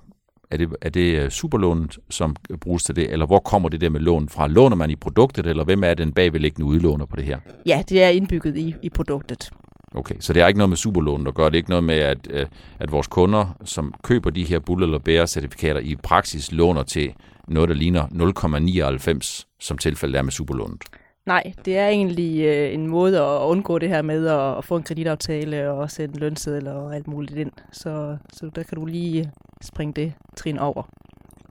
er 0.52 0.58
det, 0.58 0.76
er 0.82 0.90
det 0.90 1.22
øh, 1.22 1.30
superlånet, 1.30 2.00
som 2.10 2.36
bruges 2.62 2.84
til 2.84 2.96
det, 2.96 3.12
eller 3.12 3.26
hvor 3.26 3.40
kommer 3.40 3.70
det 3.70 3.82
der 3.82 3.90
med 3.90 4.00
lån 4.00 4.30
fra? 4.30 4.48
Låner 4.48 4.76
man 4.76 4.90
i 4.90 4.96
produktet, 4.96 5.48
eller 5.48 5.64
hvem 5.64 5.84
er 5.84 5.94
den 5.94 6.14
bagvedliggende 6.14 6.66
udlåner 6.66 7.06
på 7.06 7.16
det 7.16 7.26
her? 7.26 7.40
Ja, 7.66 7.84
det 7.90 8.04
er 8.04 8.10
indbygget 8.10 8.58
i, 8.58 8.76
i 8.82 8.90
produktet. 8.90 9.52
Okay, 9.96 10.16
så 10.20 10.34
det 10.34 10.42
er 10.42 10.48
ikke 10.48 10.58
noget 10.58 10.70
med 10.70 10.78
superlånet 10.78 11.28
at 11.28 11.34
gøre. 11.34 11.46
Det 11.46 11.54
er 11.54 11.58
ikke 11.58 11.70
noget 11.70 11.84
med, 11.84 11.96
at, 11.96 12.28
øh, 12.30 12.46
at 12.80 12.92
vores 12.92 13.08
kunder, 13.08 13.58
som 13.66 13.94
køber 14.04 14.30
de 14.30 14.44
her 14.44 14.60
bull- 14.60 14.84
eller 14.84 15.00
bære-certifikater, 15.00 15.80
i 15.80 15.96
praksis 15.96 16.52
låner 16.52 16.84
til 16.84 17.14
noget, 17.48 17.70
der 17.70 17.76
ligner 17.76 18.08
0,99, 18.08 19.47
som 19.60 19.78
tilfældet 19.78 20.18
er 20.18 20.22
med 20.22 20.32
superlånet. 20.32 20.82
Nej, 21.26 21.54
det 21.66 21.78
er 21.78 21.88
egentlig 21.88 22.46
øh, 22.46 22.74
en 22.74 22.88
måde 22.88 23.22
at 23.22 23.42
undgå 23.42 23.80
det 23.80 23.90
her 23.90 24.02
med 24.02 24.28
at, 24.28 24.58
at 24.58 24.66
få 24.66 24.78
en 24.78 24.84
kreditaftale 24.84 25.72
og 25.72 25.92
sende 25.92 26.20
lønseddel 26.20 26.68
og 26.68 26.96
alt 26.96 27.08
muligt 27.08 27.40
ind. 27.40 27.52
Så, 27.72 28.18
så 28.34 28.50
der 28.56 28.64
kan 28.64 28.78
du 28.78 28.86
lige 28.86 29.32
springe 29.62 29.94
det 29.94 30.14
trin 30.36 30.58
over. 30.60 30.84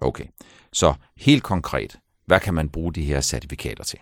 Okay, 0.00 0.24
så 0.72 0.94
helt 1.16 1.42
konkret, 1.42 1.98
hvad 2.26 2.40
kan 2.40 2.54
man 2.54 2.68
bruge 2.68 2.92
de 2.92 3.04
her 3.04 3.20
certifikater 3.20 3.84
til? 3.84 3.98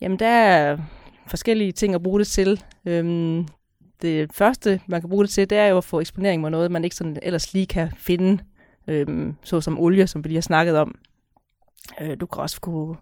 Jamen, 0.00 0.18
der 0.18 0.28
er 0.28 0.78
forskellige 1.26 1.72
ting 1.72 1.94
at 1.94 2.02
bruge 2.02 2.18
det 2.18 2.26
til. 2.26 2.62
Øhm, 2.86 3.46
det 4.02 4.32
første, 4.32 4.80
man 4.86 5.00
kan 5.00 5.10
bruge 5.10 5.24
det 5.24 5.30
til, 5.30 5.50
det 5.50 5.58
er 5.58 5.66
jo 5.66 5.76
at 5.76 5.84
få 5.84 6.00
eksponering 6.00 6.42
mod 6.42 6.50
noget, 6.50 6.70
man 6.70 6.84
ikke 6.84 6.96
sådan 6.96 7.18
ellers 7.22 7.54
lige 7.54 7.66
kan 7.66 7.92
finde, 7.96 8.42
øhm, 8.88 9.36
såsom 9.42 9.78
olie, 9.78 10.06
som 10.06 10.24
vi 10.24 10.28
lige 10.28 10.36
har 10.36 10.42
snakket 10.42 10.76
om. 10.76 10.94
Øh, 12.00 12.16
du 12.20 12.26
kan 12.26 12.42
også 12.42 12.60
kunne 12.60 12.96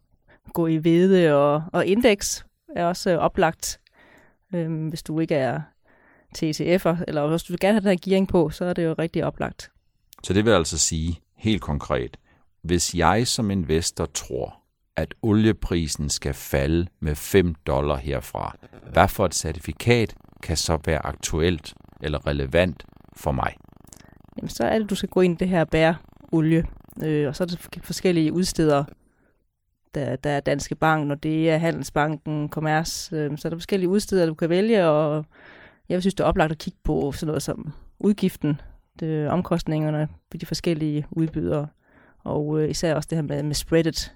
gå 0.52 0.66
i 0.66 0.76
hvede 0.76 1.34
og, 1.34 1.62
og 1.72 1.86
indeks 1.86 2.44
er 2.76 2.84
også 2.84 3.10
øh, 3.10 3.18
oplagt, 3.18 3.80
øhm, 4.54 4.88
hvis 4.88 5.02
du 5.02 5.20
ikke 5.20 5.34
er 5.34 5.60
til 6.34 6.52
ETF'er, 6.52 6.96
eller 7.08 7.28
hvis 7.28 7.42
du 7.42 7.56
gerne 7.60 7.72
have 7.72 7.80
den 7.80 7.88
her 7.88 8.10
gearing 8.10 8.28
på, 8.28 8.50
så 8.50 8.64
er 8.64 8.72
det 8.72 8.84
jo 8.84 8.94
rigtig 8.98 9.24
oplagt. 9.24 9.70
Så 10.24 10.32
det 10.32 10.44
vil 10.44 10.50
altså 10.50 10.78
sige, 10.78 11.20
helt 11.36 11.62
konkret, 11.62 12.16
hvis 12.62 12.94
jeg 12.94 13.26
som 13.26 13.50
investor 13.50 14.06
tror, 14.06 14.58
at 14.96 15.14
olieprisen 15.22 16.10
skal 16.10 16.34
falde 16.34 16.86
med 17.00 17.14
5 17.14 17.54
dollar 17.54 17.96
herfra, 17.96 18.56
hvad 18.92 19.08
for 19.08 19.26
et 19.26 19.34
certifikat 19.34 20.14
kan 20.42 20.56
så 20.56 20.78
være 20.84 21.06
aktuelt 21.06 21.74
eller 22.00 22.26
relevant 22.26 22.84
for 23.16 23.32
mig? 23.32 23.54
Jamen, 24.36 24.48
så 24.48 24.64
er 24.64 24.78
det, 24.78 24.90
du 24.90 24.94
skal 24.94 25.08
gå 25.08 25.20
ind 25.20 25.34
i 25.34 25.36
det 25.36 25.48
her 25.48 25.64
bære 25.64 25.96
olie, 26.32 26.64
øh, 27.02 27.28
og 27.28 27.36
så 27.36 27.44
er 27.44 27.46
der 27.46 27.56
forskellige 27.82 28.32
udstedere, 28.32 28.84
der, 29.94 30.16
der 30.16 30.30
er 30.30 30.40
Danske 30.40 30.74
Bank, 30.74 31.10
og 31.10 31.22
det 31.22 31.50
er 31.50 31.58
Handelsbanken, 31.58 32.48
Commerce, 32.48 33.16
øh, 33.16 33.38
så 33.38 33.48
er 33.48 33.50
der 33.50 33.56
forskellige 33.56 33.88
udsteder, 33.88 34.26
du 34.26 34.34
kan 34.34 34.48
vælge, 34.48 34.86
og 34.86 35.24
jeg 35.88 36.02
synes, 36.02 36.14
det 36.14 36.24
er 36.24 36.28
oplagt 36.28 36.52
at 36.52 36.58
kigge 36.58 36.78
på 36.84 37.12
sådan 37.12 37.26
noget 37.26 37.42
som 37.42 37.72
udgiften, 37.98 38.60
det, 39.00 39.28
omkostningerne 39.28 40.08
på 40.30 40.36
de 40.36 40.46
forskellige 40.46 41.06
udbydere, 41.10 41.66
og 42.24 42.60
øh, 42.60 42.70
især 42.70 42.94
også 42.94 43.06
det 43.10 43.18
her 43.18 43.22
med, 43.22 43.42
med 43.42 43.54
spreadet, 43.54 44.14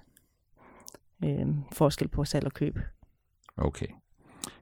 øh, 1.23 1.47
forskel 1.71 2.07
på 2.07 2.25
salg 2.25 2.45
og 2.45 2.53
køb. 2.53 2.79
Okay. 3.57 3.87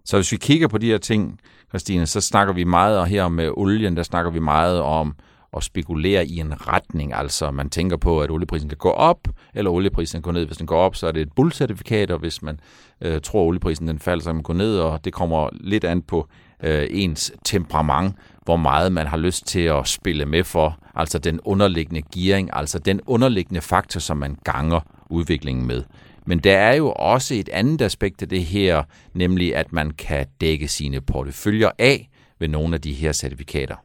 Så 0.06 0.18
hvis 0.18 0.32
vi 0.32 0.38
kigger 0.38 0.68
på 0.68 0.78
de 0.78 0.88
her 0.88 0.98
ting, 0.98 1.40
Christine, 1.70 2.06
så 2.06 2.22
snakker 2.22 2.54
vi 2.54 2.64
meget 2.64 3.08
her 3.08 3.28
med 3.28 3.50
olien, 3.58 3.98
der 3.98 4.04
snakker 4.04 4.32
vi 4.32 4.40
meget 4.40 4.82
om 4.82 5.16
at 5.58 5.64
spekulere 5.64 6.26
i 6.28 6.40
en 6.40 6.68
retning. 6.68 7.14
Altså 7.14 7.52
man 7.52 7.70
tænker 7.70 7.98
på, 7.98 8.22
at 8.22 8.32
olieprisen 8.32 8.70
kan 8.70 8.78
gå 8.78 8.90
op, 8.90 9.28
eller 9.54 9.72
olieprisen 9.72 10.18
kan 10.18 10.22
gå 10.22 10.32
ned. 10.32 10.46
Hvis 10.46 10.58
den 10.58 10.68
går 10.68 10.78
op, 10.78 10.96
så 10.96 11.08
er 11.08 11.12
det 11.12 11.22
et 11.22 11.34
bullcertifikat, 11.36 12.12
og 12.12 12.20
hvis 12.20 12.42
man 12.42 12.60
øh, 13.02 13.22
tror, 13.22 13.42
at 13.42 13.48
olieprisen 13.48 13.88
den 13.88 14.00
falder, 14.00 14.24
så 14.24 14.30
kan 14.30 14.36
man 14.36 14.44
gå 14.44 14.54
ned, 14.54 14.78
og 14.78 15.06
det 15.06 15.14
kommer 15.14 15.50
lidt 15.54 15.84
an 15.84 16.02
på 16.02 16.28
øh, 16.64 16.88
ens 16.90 17.34
temperament, 17.46 18.16
hvor 18.46 18.56
meget 18.56 18.92
man 18.92 19.08
har 19.08 19.18
lyst 19.18 19.46
til 19.46 19.62
at 19.62 19.88
spille 19.88 20.26
med 20.26 20.44
for. 20.44 20.78
Altså 20.96 21.20
den 21.20 21.40
underliggende 21.40 22.02
gearing, 22.16 22.50
altså 22.54 22.80
den 22.80 23.02
underliggende 23.06 23.62
faktor, 23.62 24.00
som 24.00 24.18
man 24.18 24.38
ganger 24.44 24.80
udviklingen 25.10 25.68
med. 25.68 25.84
Men 26.26 26.40
der 26.40 26.58
er 26.58 26.74
jo 26.74 26.92
også 26.92 27.34
et 27.34 27.50
andet 27.50 27.82
aspekt 27.82 28.22
af 28.22 28.30
det 28.30 28.46
her, 28.46 28.84
nemlig 29.14 29.56
at 29.56 29.74
man 29.74 29.92
kan 29.92 30.28
dække 30.42 30.68
sine 30.68 31.02
porteføljer 31.02 31.70
af 31.80 32.10
ved 32.40 32.48
nogle 32.48 32.76
af 32.76 32.82
de 32.82 32.94
her 32.94 33.12
certifikater. 33.12 33.76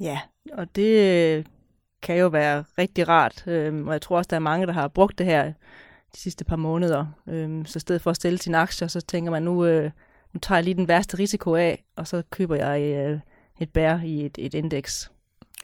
Ja, 0.00 0.18
og 0.52 0.76
det 0.76 0.98
øh, 0.98 1.44
kan 2.02 2.18
jo 2.18 2.26
være 2.26 2.64
rigtig 2.78 3.08
rart, 3.08 3.44
øhm, 3.46 3.86
og 3.86 3.92
jeg 3.92 4.02
tror 4.02 4.16
også, 4.16 4.28
der 4.28 4.36
er 4.36 4.40
mange, 4.40 4.66
der 4.66 4.72
har 4.72 4.88
brugt 4.88 5.18
det 5.18 5.26
her 5.26 5.52
de 6.14 6.20
sidste 6.20 6.44
par 6.44 6.56
måneder. 6.56 7.06
Øhm, 7.28 7.66
så 7.66 7.76
i 7.76 7.80
stedet 7.80 8.02
for 8.02 8.10
at 8.10 8.16
stille 8.16 8.38
sine 8.38 8.58
aktier, 8.58 8.88
så 8.88 9.00
tænker 9.00 9.30
man, 9.30 9.42
nu, 9.42 9.64
øh, 9.64 9.90
nu 10.32 10.40
tager 10.40 10.56
jeg 10.56 10.64
lige 10.64 10.74
den 10.74 10.88
værste 10.88 11.18
risiko 11.18 11.54
af, 11.54 11.84
og 11.96 12.06
så 12.06 12.22
køber 12.30 12.56
jeg 12.56 12.80
øh, 12.80 13.20
et 13.60 13.70
bær 13.70 13.98
i 14.04 14.26
et, 14.26 14.38
et 14.38 14.54
indeks. 14.54 15.10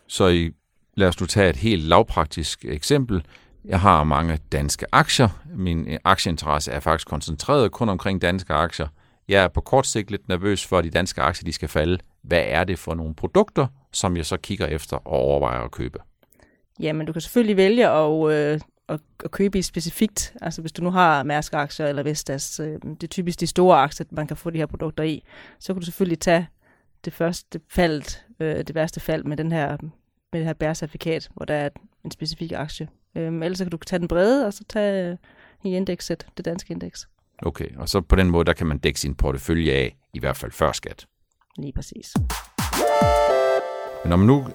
Så 0.06 0.28
i, 0.28 0.50
lad 0.94 1.08
os 1.08 1.20
nu 1.20 1.26
tage 1.26 1.50
et 1.50 1.56
helt 1.56 1.82
lavpraktisk 1.82 2.64
eksempel. 2.64 3.24
Jeg 3.64 3.80
har 3.80 4.04
mange 4.04 4.38
danske 4.52 4.86
aktier. 4.92 5.28
Min 5.54 5.88
øh, 5.88 5.98
aktieinteresse 6.04 6.70
er 6.70 6.80
faktisk 6.80 7.08
koncentreret 7.08 7.72
kun 7.72 7.88
omkring 7.88 8.22
danske 8.22 8.52
aktier. 8.52 8.86
Jeg 9.28 9.44
er 9.44 9.48
på 9.48 9.60
kort 9.60 9.86
sigt 9.86 10.10
lidt 10.10 10.28
nervøs 10.28 10.66
for, 10.66 10.78
at 10.78 10.84
de 10.84 10.90
danske 10.90 11.22
aktier 11.22 11.44
de 11.44 11.52
skal 11.52 11.68
falde. 11.68 11.98
Hvad 12.22 12.44
er 12.46 12.64
det 12.64 12.78
for 12.78 12.94
nogle 12.94 13.14
produkter, 13.14 13.66
som 13.92 14.16
jeg 14.16 14.26
så 14.26 14.36
kigger 14.36 14.66
efter 14.66 14.96
og 14.96 15.12
overvejer 15.12 15.60
at 15.60 15.70
købe? 15.70 15.98
Jamen, 16.80 17.06
du 17.06 17.12
kan 17.12 17.22
selvfølgelig 17.22 17.56
vælge 17.56 17.88
at, 17.88 18.32
øh, 18.32 18.60
at, 18.88 19.00
at 19.24 19.30
købe 19.30 19.58
i 19.58 19.62
specifikt. 19.62 20.34
Altså 20.42 20.60
hvis 20.60 20.72
du 20.72 20.82
nu 20.82 20.90
har 20.90 21.22
Mærsk-aktier 21.22 21.86
eller 21.86 22.02
Vestas, 22.02 22.60
øh, 22.60 22.78
det 22.82 23.02
er 23.02 23.06
typisk 23.06 23.40
de 23.40 23.46
store 23.46 23.78
aktier, 23.78 24.06
man 24.10 24.26
kan 24.26 24.36
få 24.36 24.50
de 24.50 24.58
her 24.58 24.66
produkter 24.66 25.04
i, 25.04 25.24
så 25.58 25.72
kan 25.72 25.80
du 25.80 25.84
selvfølgelig 25.84 26.20
tage 26.20 26.48
det 27.04 27.12
første 27.12 27.60
fald, 27.68 28.02
øh, 28.40 28.56
det 28.56 28.74
værste 28.74 29.00
fald 29.00 29.24
med 29.24 29.36
den 29.36 29.52
her 29.52 29.76
med 30.32 30.40
det 30.40 30.46
her 30.46 30.52
bærcertifikat, 30.54 31.28
hvor 31.34 31.44
der 31.44 31.54
er 31.54 31.68
en 32.04 32.10
specifik 32.10 32.52
aktie. 32.52 32.88
Øhm, 33.14 33.42
ellers 33.42 33.58
så 33.58 33.64
kan 33.64 33.70
du 33.70 33.76
tage 33.76 34.00
den 34.00 34.08
brede, 34.08 34.46
og 34.46 34.52
så 34.52 34.64
tage 34.68 35.10
øh, 35.10 35.16
i 35.64 35.76
indekset, 35.76 36.26
det 36.36 36.44
danske 36.44 36.72
indeks. 36.72 37.08
Okay, 37.42 37.76
og 37.76 37.88
så 37.88 38.00
på 38.00 38.16
den 38.16 38.30
måde, 38.30 38.44
der 38.44 38.52
kan 38.52 38.66
man 38.66 38.78
dække 38.78 39.00
sin 39.00 39.14
portefølje 39.14 39.72
af, 39.72 39.96
i 40.14 40.18
hvert 40.18 40.36
fald 40.36 40.52
før 40.52 40.72
skat. 40.72 41.06
Lige 41.56 41.72
præcis. 41.72 42.14
Men 44.08 44.10
når 44.10 44.16
man 44.16 44.26
nu 44.26 44.46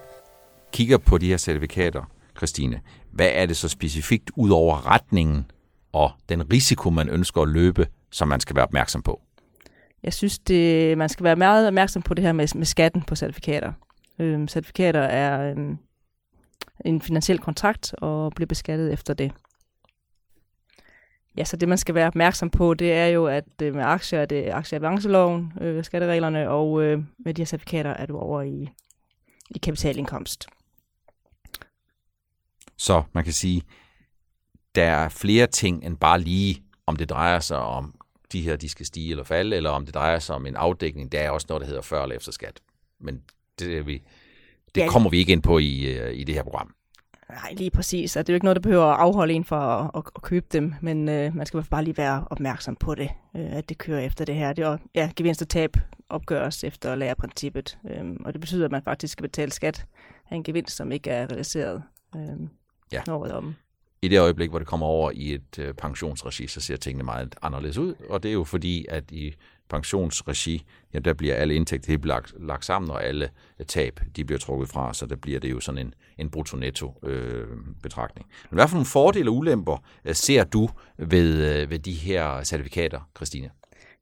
kigger 0.72 0.98
på 0.98 1.18
de 1.18 1.28
her 1.28 1.36
certifikater, 1.36 2.02
Christine, 2.36 2.80
hvad 3.10 3.30
er 3.32 3.46
det 3.46 3.56
så 3.56 3.68
specifikt 3.68 4.30
ud 4.36 4.50
over 4.50 4.86
retningen 4.86 5.50
og 5.92 6.10
den 6.28 6.52
risiko, 6.52 6.90
man 6.90 7.08
ønsker 7.08 7.42
at 7.42 7.48
løbe, 7.48 7.86
som 8.10 8.28
man 8.28 8.40
skal 8.40 8.56
være 8.56 8.64
opmærksom 8.64 9.02
på? 9.02 9.20
Jeg 10.02 10.12
synes, 10.12 10.38
det, 10.38 10.98
man 10.98 11.08
skal 11.08 11.24
være 11.24 11.36
meget 11.36 11.66
opmærksom 11.66 12.02
på 12.02 12.14
det 12.14 12.24
her 12.24 12.32
med, 12.32 12.48
med 12.54 12.66
skatten 12.66 13.02
på 13.02 13.14
certifikater. 13.14 13.72
Øhm, 14.18 14.48
certifikater 14.48 15.00
er 15.00 15.50
øhm, 15.50 15.78
en 16.84 17.00
finansiel 17.00 17.38
kontrakt 17.38 17.94
og 17.98 18.32
bliver 18.36 18.46
beskattet 18.46 18.92
efter 18.92 19.14
det. 19.14 19.32
Ja, 21.36 21.44
så 21.44 21.56
det 21.56 21.68
man 21.68 21.78
skal 21.78 21.94
være 21.94 22.06
opmærksom 22.06 22.50
på, 22.50 22.74
det 22.74 22.92
er 22.92 23.06
jo, 23.06 23.26
at 23.26 23.62
øh, 23.62 23.74
med 23.74 23.84
aktier 23.84 24.20
er 24.20 24.26
det 24.26 24.50
aktieavanceloven, 24.50 25.52
øh, 25.60 25.84
skattereglerne, 25.84 26.50
og 26.50 26.82
øh, 26.82 27.02
med 27.18 27.34
de 27.34 27.40
her 27.40 27.46
certifikater 27.46 27.90
er 27.90 28.06
du 28.06 28.18
over 28.18 28.42
i, 28.42 28.70
i 29.50 29.58
kapitalindkomst. 29.58 30.46
Så 32.76 33.02
man 33.12 33.24
kan 33.24 33.32
sige, 33.32 33.62
der 34.74 34.84
er 34.84 35.08
flere 35.08 35.46
ting 35.46 35.84
end 35.84 35.96
bare 35.96 36.20
lige, 36.20 36.62
om 36.86 36.96
det 36.96 37.10
drejer 37.10 37.40
sig 37.40 37.58
om 37.58 37.94
de 38.32 38.42
her, 38.42 38.56
de 38.56 38.68
skal 38.68 38.86
stige 38.86 39.10
eller 39.10 39.24
falde, 39.24 39.56
eller 39.56 39.70
om 39.70 39.84
det 39.86 39.94
drejer 39.94 40.18
sig 40.18 40.36
om 40.36 40.46
en 40.46 40.56
afdækning. 40.56 41.12
Der 41.12 41.20
er 41.20 41.30
også 41.30 41.46
noget, 41.48 41.60
der 41.60 41.66
hedder 41.66 41.82
før 41.82 42.02
eller 42.02 42.16
efter 42.16 42.32
skat. 42.32 42.60
Men 43.00 43.22
det, 43.58 43.78
er 43.78 43.82
vi, 43.82 44.02
det 44.74 44.80
ja. 44.80 44.88
kommer 44.88 45.10
vi 45.10 45.18
ikke 45.18 45.32
ind 45.32 45.42
på 45.42 45.58
i, 45.58 45.80
øh, 45.80 46.14
i 46.14 46.24
det 46.24 46.34
her 46.34 46.42
program. 46.42 46.74
Nej, 47.30 47.54
lige 47.56 47.70
præcis. 47.70 48.16
Og 48.16 48.26
det 48.26 48.32
er 48.32 48.34
jo 48.34 48.36
ikke 48.36 48.44
noget, 48.44 48.56
der 48.56 48.62
behøver 48.62 48.84
at 48.84 49.00
afholde 49.00 49.34
en 49.34 49.44
for 49.44 49.56
at, 49.56 49.90
at, 49.94 50.02
at 50.16 50.22
købe 50.22 50.46
dem, 50.52 50.74
men 50.80 51.08
øh, 51.08 51.36
man 51.36 51.46
skal 51.46 51.64
bare 51.70 51.84
lige 51.84 51.96
være 51.96 52.24
opmærksom 52.30 52.76
på 52.76 52.94
det, 52.94 53.10
øh, 53.36 53.56
at 53.56 53.68
det 53.68 53.78
kører 53.78 54.00
efter 54.00 54.24
det 54.24 54.34
her. 54.34 54.52
Det 54.52 54.64
er, 54.64 54.76
ja, 54.94 55.10
gevinst 55.16 55.42
og 55.42 55.48
tab 55.48 55.76
opgøres 56.08 56.64
efter 56.64 56.94
lærerprincippet, 56.94 57.78
øh, 57.90 58.04
og 58.24 58.32
det 58.32 58.40
betyder, 58.40 58.64
at 58.64 58.70
man 58.70 58.82
faktisk 58.82 59.12
skal 59.12 59.22
betale 59.22 59.52
skat 59.52 59.86
af 60.30 60.36
en 60.36 60.42
gevinst, 60.42 60.76
som 60.76 60.92
ikke 60.92 61.10
er 61.10 61.30
realiseret 61.30 61.82
øh, 62.16 62.48
ja. 62.92 63.02
året 63.08 63.32
om. 63.32 63.54
i 64.02 64.08
det 64.08 64.20
øjeblik, 64.20 64.50
hvor 64.50 64.58
det 64.58 64.68
kommer 64.68 64.86
over 64.86 65.10
i 65.14 65.34
et 65.34 65.58
øh, 65.58 65.74
pensionsregi, 65.74 66.46
så 66.46 66.60
ser 66.60 66.76
tingene 66.76 67.04
meget 67.04 67.34
anderledes 67.42 67.78
ud, 67.78 67.94
og 68.10 68.22
det 68.22 68.28
er 68.28 68.32
jo 68.32 68.44
fordi, 68.44 68.86
at 68.88 69.10
i 69.10 69.34
pensionsregi, 69.74 70.64
ja, 70.94 70.98
der 70.98 71.14
bliver 71.14 71.34
alle 71.34 71.54
indtægter 71.54 71.92
helt 71.92 72.04
lagt, 72.04 72.34
lagt 72.40 72.64
sammen, 72.64 72.90
og 72.90 73.04
alle 73.04 73.30
tab, 73.68 74.00
de 74.16 74.24
bliver 74.24 74.38
trukket 74.38 74.68
fra, 74.68 74.94
så 74.94 75.06
der 75.06 75.16
bliver 75.16 75.40
det 75.40 75.50
jo 75.50 75.60
sådan 75.60 75.78
en, 75.78 75.94
en 76.18 76.30
brutto-netto-betragtning. 76.30 78.26
Øh, 78.28 78.50
Men 78.50 78.56
hvad 78.56 78.68
for 78.68 78.74
nogle 78.74 78.86
fordele 78.86 79.30
og 79.30 79.36
ulemper 79.36 79.84
øh, 80.04 80.14
ser 80.14 80.44
du 80.44 80.68
ved, 80.98 81.62
øh, 81.62 81.70
ved 81.70 81.78
de 81.78 81.92
her 81.92 82.44
certifikater, 82.44 83.00
Christine? 83.16 83.50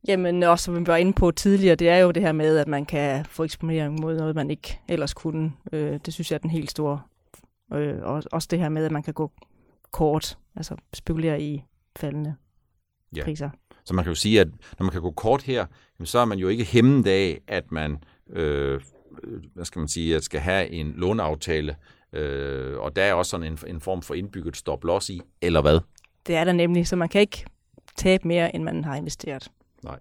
Jamen, 0.09 0.43
også 0.43 0.65
som 0.65 0.81
vi 0.81 0.87
var 0.87 0.97
inde 0.97 1.13
på 1.13 1.31
tidligere, 1.31 1.75
det 1.75 1.89
er 1.89 1.97
jo 1.97 2.11
det 2.11 2.23
her 2.23 2.33
med, 2.33 2.59
at 2.59 2.69
man 2.69 2.87
kan 2.87 3.25
få 3.25 3.45
eksponering 3.45 4.01
mod 4.01 4.17
noget, 4.17 4.35
man 4.35 4.51
ikke 4.51 4.81
ellers 4.89 5.15
kunne. 5.15 5.53
Øh, 5.73 6.01
det 6.07 6.15
synes 6.15 6.31
jeg 6.31 6.37
er 6.37 6.41
den 6.41 6.51
helt 6.51 6.71
store. 6.71 7.01
Øh, 7.73 7.99
også 8.33 8.49
det 8.51 8.59
her 8.59 8.69
med, 8.69 8.85
at 8.85 8.93
man 8.93 9.03
kan 9.03 9.15
gå 9.15 9.31
kort, 9.91 10.39
altså 10.57 10.77
spekulere 10.93 11.43
i 11.43 11.65
faldende 11.97 12.35
ja. 13.17 13.25
priser. 13.25 13.51
Så 13.85 13.95
man 13.95 14.05
kan 14.05 14.11
jo 14.11 14.14
sige, 14.14 14.40
at 14.40 14.49
når 14.79 14.85
man 14.85 14.90
kan 14.90 15.01
gå 15.01 15.11
kort 15.11 15.42
her, 15.42 15.66
så 16.05 16.18
er 16.18 16.25
man 16.25 16.38
jo 16.38 16.49
ikke 16.49 16.64
hæmmet 16.64 17.07
af, 17.07 17.40
at 17.49 17.73
man, 17.73 18.05
øh, 18.31 18.81
hvad 19.55 19.64
skal 19.64 19.79
man 19.79 19.88
sige, 19.88 20.16
at 20.16 20.25
skal 20.25 20.40
have 20.40 20.68
en 20.68 20.92
låneaftale, 20.97 21.77
øh, 22.12 22.79
og 22.79 22.97
der 22.97 23.03
er 23.03 23.14
også 23.14 23.31
sådan 23.31 23.47
en, 23.47 23.59
en 23.66 23.81
form 23.81 24.03
for 24.03 24.14
indbygget 24.14 24.57
stop-loss 24.57 25.11
i, 25.11 25.21
eller 25.42 25.61
hvad? 25.61 25.81
Det 26.27 26.37
er 26.37 26.45
der 26.45 26.53
nemlig, 26.53 26.87
så 26.87 26.97
man 26.97 27.09
kan 27.09 27.21
ikke 27.21 27.45
tabe 27.97 28.29
mere, 28.29 28.55
end 28.55 28.62
man 28.62 28.85
har 28.85 28.97
investeret. 28.97 29.51
Nej. 29.85 29.99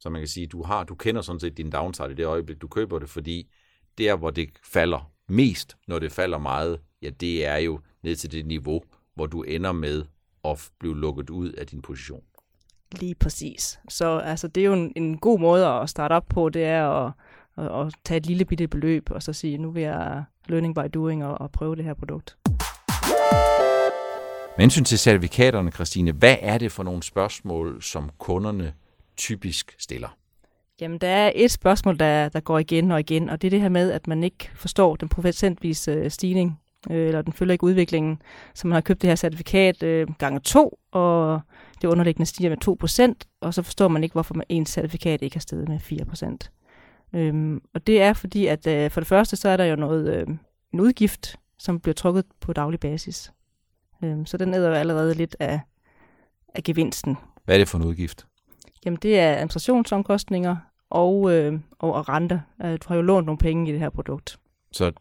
Så 0.00 0.10
man 0.10 0.20
kan 0.20 0.28
sige, 0.28 0.46
du 0.46 0.62
har, 0.62 0.84
du 0.84 0.94
kender 0.94 1.22
sådan 1.22 1.40
set 1.40 1.56
din 1.56 1.70
downside 1.72 2.12
i 2.12 2.14
det 2.14 2.26
øjeblik, 2.26 2.60
du 2.62 2.68
køber 2.68 2.98
det, 2.98 3.08
fordi 3.08 3.50
der, 3.98 4.16
hvor 4.16 4.30
det 4.30 4.48
falder 4.64 5.10
mest, 5.28 5.76
når 5.86 5.98
det 5.98 6.12
falder 6.12 6.38
meget, 6.38 6.80
ja, 7.02 7.10
det 7.10 7.46
er 7.46 7.56
jo 7.56 7.80
ned 8.02 8.16
til 8.16 8.32
det 8.32 8.46
niveau, 8.46 8.82
hvor 9.14 9.26
du 9.26 9.42
ender 9.42 9.72
med 9.72 10.04
at 10.44 10.70
blive 10.78 10.96
lukket 11.00 11.30
ud 11.30 11.52
af 11.52 11.66
din 11.66 11.82
position. 11.82 12.22
Lige 13.00 13.14
præcis. 13.14 13.80
Så 13.88 14.18
altså, 14.18 14.48
det 14.48 14.60
er 14.60 14.64
jo 14.64 14.72
en, 14.72 14.92
en 14.96 15.18
god 15.18 15.40
måde 15.40 15.66
at 15.66 15.90
starte 15.90 16.12
op 16.12 16.26
på, 16.28 16.48
det 16.48 16.64
er 16.64 16.88
at, 16.88 17.12
at, 17.58 17.86
at 17.86 17.94
tage 18.04 18.18
et 18.18 18.26
lille 18.26 18.44
bitte 18.44 18.68
beløb, 18.68 19.10
og 19.10 19.22
så 19.22 19.32
sige, 19.32 19.58
nu 19.58 19.70
vil 19.70 19.82
jeg 19.82 20.24
learning 20.46 20.74
by 20.74 20.80
doing 20.94 21.24
og, 21.24 21.40
og 21.40 21.50
prøve 21.50 21.76
det 21.76 21.84
her 21.84 21.94
produkt. 21.94 22.36
Med 24.56 24.62
hensyn 24.62 24.84
til 24.84 24.98
certifikaterne, 24.98 25.70
Christine, 25.70 26.12
hvad 26.12 26.36
er 26.40 26.58
det 26.58 26.72
for 26.72 26.82
nogle 26.82 27.02
spørgsmål, 27.02 27.82
som 27.82 28.10
kunderne 28.18 28.72
typisk 29.16 29.74
stiller? 29.78 30.08
Jamen, 30.80 30.98
der 30.98 31.08
er 31.08 31.32
et 31.34 31.50
spørgsmål, 31.50 31.98
der, 31.98 32.28
der 32.28 32.40
går 32.40 32.58
igen 32.58 32.90
og 32.90 33.00
igen, 33.00 33.30
og 33.30 33.42
det 33.42 33.48
er 33.48 33.50
det 33.50 33.60
her 33.60 33.68
med, 33.68 33.92
at 33.92 34.06
man 34.06 34.24
ikke 34.24 34.50
forstår 34.54 34.96
den 34.96 35.08
procentvise 35.08 35.90
øh, 35.90 36.10
stigning, 36.10 36.60
øh, 36.90 37.06
eller 37.06 37.22
den 37.22 37.32
følger 37.32 37.52
ikke 37.52 37.64
udviklingen. 37.64 38.22
Så 38.54 38.66
man 38.66 38.74
har 38.74 38.80
købt 38.80 39.02
det 39.02 39.08
her 39.10 39.16
certifikat 39.16 39.82
øh, 39.82 40.08
gange 40.18 40.40
to, 40.40 40.78
og 40.92 41.40
det 41.82 41.88
underliggende 41.88 42.26
stiger 42.26 42.50
med 42.50 43.18
2%, 43.24 43.38
og 43.40 43.54
så 43.54 43.62
forstår 43.62 43.88
man 43.88 44.02
ikke, 44.02 44.12
hvorfor 44.12 44.34
man 44.34 44.46
ens 44.48 44.70
certifikat 44.70 45.22
ikke 45.22 45.36
har 45.36 45.40
steget 45.40 45.68
med 45.68 45.78
4%. 45.80 47.18
Øhm, 47.18 47.62
og 47.74 47.86
det 47.86 48.02
er 48.02 48.12
fordi, 48.12 48.46
at 48.46 48.66
øh, 48.66 48.90
for 48.90 49.00
det 49.00 49.08
første, 49.08 49.36
så 49.36 49.48
er 49.48 49.56
der 49.56 49.64
jo 49.64 49.76
noget, 49.76 50.14
øh, 50.14 50.26
en 50.72 50.80
udgift, 50.80 51.36
som 51.58 51.80
bliver 51.80 51.94
trukket 51.94 52.24
på 52.40 52.52
daglig 52.52 52.80
basis. 52.80 53.32
Øhm, 54.04 54.26
så 54.26 54.36
den 54.36 54.54
æder 54.54 54.68
jo 54.68 54.74
allerede 54.74 55.14
lidt 55.14 55.36
af, 55.40 55.60
af 56.54 56.62
gevinsten. 56.62 57.16
Hvad 57.44 57.54
er 57.54 57.58
det 57.58 57.68
for 57.68 57.78
en 57.78 57.84
udgift? 57.84 58.26
Jamen, 58.84 58.98
det 59.02 59.18
er 59.18 59.32
administrationsomkostninger 59.32 60.56
og, 60.90 61.32
øh, 61.32 61.60
og, 61.78 61.92
og 61.92 62.08
renter. 62.08 62.40
Øh, 62.64 62.72
du 62.72 62.88
har 62.88 62.94
jo 62.94 63.02
lånt 63.02 63.26
nogle 63.26 63.38
penge 63.38 63.68
i 63.68 63.72
det 63.72 63.80
her 63.80 63.90
produkt. 63.90 64.38
Så 64.72 64.92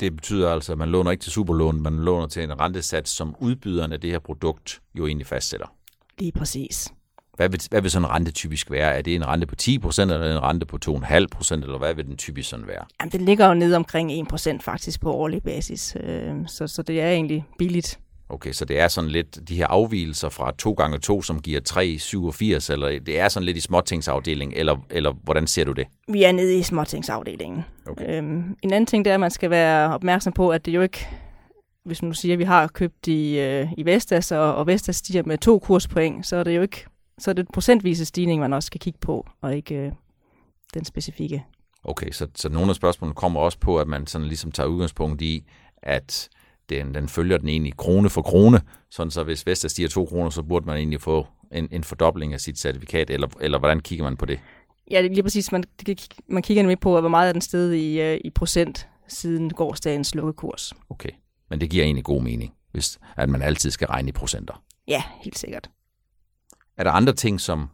det 0.00 0.16
betyder 0.16 0.52
altså, 0.52 0.72
at 0.72 0.78
man 0.78 0.88
låner 0.88 1.10
ikke 1.10 1.22
til 1.22 1.32
superlån, 1.32 1.82
man 1.82 1.96
låner 1.96 2.26
til 2.26 2.42
en 2.42 2.60
rentesats, 2.60 3.10
som 3.10 3.36
udbyderen 3.40 3.92
af 3.92 4.00
det 4.00 4.10
her 4.10 4.18
produkt 4.18 4.80
jo 4.94 5.06
egentlig 5.06 5.26
fastsætter. 5.26 5.77
Lige 6.18 6.32
præcis. 6.32 6.92
Hvad 7.36 7.48
vil, 7.48 7.60
hvad 7.70 7.82
vil 7.82 7.90
sådan 7.90 8.08
en 8.08 8.10
rente 8.10 8.30
typisk 8.30 8.70
være? 8.70 8.98
Er 8.98 9.02
det 9.02 9.14
en 9.14 9.26
rente 9.26 9.46
på 9.46 9.54
10% 9.62 10.02
eller 10.02 10.36
en 10.36 10.42
rente 10.42 10.66
på 10.66 10.78
2,5%, 10.86 11.54
eller 11.54 11.78
hvad 11.78 11.94
vil 11.94 12.06
den 12.06 12.16
typisk 12.16 12.48
sådan 12.48 12.66
være? 12.66 12.84
Jamen, 13.00 13.12
den 13.12 13.20
ligger 13.20 13.46
jo 13.46 13.54
nede 13.54 13.76
omkring 13.76 14.32
1% 14.32 14.58
faktisk 14.60 15.00
på 15.00 15.12
årlig 15.12 15.42
basis, 15.42 15.96
øh, 16.00 16.34
så, 16.46 16.66
så 16.66 16.82
det 16.82 17.00
er 17.00 17.10
egentlig 17.10 17.44
billigt. 17.58 17.98
Okay, 18.30 18.52
så 18.52 18.64
det 18.64 18.80
er 18.80 18.88
sådan 18.88 19.10
lidt 19.10 19.48
de 19.48 19.56
her 19.56 19.66
afvielser 19.66 20.28
fra 20.28 20.52
2 20.58 20.72
gange 20.72 20.98
2 20.98 21.22
som 21.22 21.40
giver 21.40 21.60
3, 21.60 21.98
87, 21.98 22.70
eller 22.70 22.98
det 23.06 23.20
er 23.20 23.28
sådan 23.28 23.44
lidt 23.44 23.56
i 23.56 23.60
småtingsafdelingen, 23.60 24.58
eller, 24.58 24.76
eller 24.90 25.12
hvordan 25.22 25.46
ser 25.46 25.64
du 25.64 25.72
det? 25.72 25.86
Vi 26.08 26.22
er 26.22 26.32
nede 26.32 26.58
i 26.58 26.62
småtingsafdelingen. 26.62 27.64
Okay. 27.86 28.18
Øhm, 28.18 28.56
en 28.62 28.72
anden 28.72 28.86
ting 28.86 29.04
det 29.04 29.10
er, 29.10 29.14
at 29.14 29.20
man 29.20 29.30
skal 29.30 29.50
være 29.50 29.94
opmærksom 29.94 30.32
på, 30.32 30.50
at 30.50 30.66
det 30.66 30.72
jo 30.72 30.80
ikke, 30.80 31.08
hvis 31.88 32.02
man 32.02 32.08
nu 32.08 32.14
siger, 32.14 32.32
at 32.32 32.38
vi 32.38 32.44
har 32.44 32.66
købt 32.66 33.06
i, 33.06 33.38
øh, 33.38 33.72
i 33.76 33.84
Vestas, 33.84 34.32
og, 34.32 34.54
og 34.54 34.66
Vestas 34.66 34.96
stiger 34.96 35.22
med 35.26 35.38
to 35.38 35.58
kurspoint, 35.58 36.26
så 36.26 36.36
er 36.36 36.44
det 36.44 36.56
jo 36.56 36.62
ikke, 36.62 36.84
så 37.18 37.30
er 37.30 37.34
det 37.34 37.48
procentvise 37.52 38.04
stigning, 38.04 38.40
man 38.40 38.52
også 38.52 38.66
skal 38.66 38.80
kigge 38.80 38.98
på, 38.98 39.26
og 39.40 39.56
ikke 39.56 39.74
øh, 39.74 39.92
den 40.74 40.84
specifikke. 40.84 41.44
Okay, 41.84 42.10
så, 42.10 42.26
så 42.34 42.48
nogle 42.48 42.70
af 42.70 42.76
spørgsmålene 42.76 43.14
kommer 43.14 43.40
også 43.40 43.58
på, 43.58 43.78
at 43.78 43.88
man 43.88 44.06
sådan 44.06 44.26
ligesom 44.26 44.52
tager 44.52 44.66
udgangspunkt 44.66 45.22
i, 45.22 45.44
at 45.82 46.28
den, 46.68 46.94
den 46.94 47.08
følger 47.08 47.38
den 47.38 47.48
egentlig 47.48 47.76
krone 47.76 48.10
for 48.10 48.22
krone, 48.22 48.60
sådan 48.90 49.10
så 49.10 49.24
hvis 49.24 49.46
Vestas 49.46 49.70
stiger 49.70 49.88
2 49.88 50.04
kroner, 50.04 50.30
så 50.30 50.42
burde 50.42 50.66
man 50.66 50.76
egentlig 50.76 51.00
få 51.00 51.26
en, 51.52 51.68
en 51.70 51.84
fordobling 51.84 52.34
af 52.34 52.40
sit 52.40 52.58
certifikat, 52.58 53.10
eller, 53.10 53.28
eller 53.40 53.58
hvordan 53.58 53.80
kigger 53.80 54.04
man 54.04 54.16
på 54.16 54.26
det? 54.26 54.40
Ja, 54.90 55.00
lige 55.00 55.22
præcis. 55.22 55.52
Man, 55.52 55.64
man 56.28 56.42
kigger 56.42 56.62
nemlig 56.62 56.80
på, 56.80 57.00
hvor 57.00 57.08
meget 57.08 57.28
er 57.28 57.32
den 57.32 57.40
sted 57.40 57.72
i, 57.72 58.00
øh, 58.00 58.20
i 58.24 58.30
procent 58.30 58.88
siden 59.08 59.50
gårdsdagens 59.50 60.14
lukkekurs. 60.14 60.72
Okay, 60.90 61.10
men 61.50 61.60
det 61.60 61.70
giver 61.70 61.84
egentlig 61.84 62.04
god 62.04 62.22
mening, 62.22 62.54
hvis 62.72 62.98
at 63.16 63.28
man 63.28 63.42
altid 63.42 63.70
skal 63.70 63.86
regne 63.86 64.08
i 64.08 64.12
procenter. 64.12 64.62
Ja, 64.88 65.02
helt 65.20 65.38
sikkert. 65.38 65.70
Er 66.76 66.84
der 66.84 66.90
andre 66.90 67.12
ting, 67.12 67.40
som, 67.40 67.68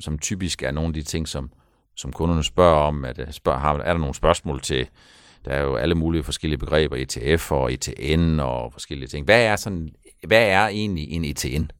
som 0.00 0.18
typisk 0.18 0.62
er 0.62 0.70
nogle 0.70 0.88
af 0.88 0.94
de 0.94 1.02
ting, 1.02 1.28
som, 1.28 1.50
som 1.96 2.12
kunderne 2.12 2.44
spørger 2.44 2.76
om? 2.76 3.04
At, 3.04 3.34
spørger, 3.34 3.58
har, 3.58 3.74
er 3.74 3.92
der 3.92 4.00
nogle 4.00 4.14
spørgsmål 4.14 4.60
til, 4.60 4.88
der 5.44 5.50
er 5.50 5.62
jo 5.62 5.76
alle 5.76 5.94
mulige 5.94 6.22
forskellige 6.22 6.58
begreber, 6.58 6.96
ETF 6.96 7.52
og 7.52 7.72
ETN 7.72 8.40
og 8.40 8.72
forskellige 8.72 9.08
ting. 9.08 9.24
Hvad 9.24 9.42
er, 9.42 9.56
sådan, 9.56 9.94
hvad 10.26 10.48
er 10.48 10.66
egentlig 10.66 11.10
en 11.10 11.24
ETN? 11.24 11.70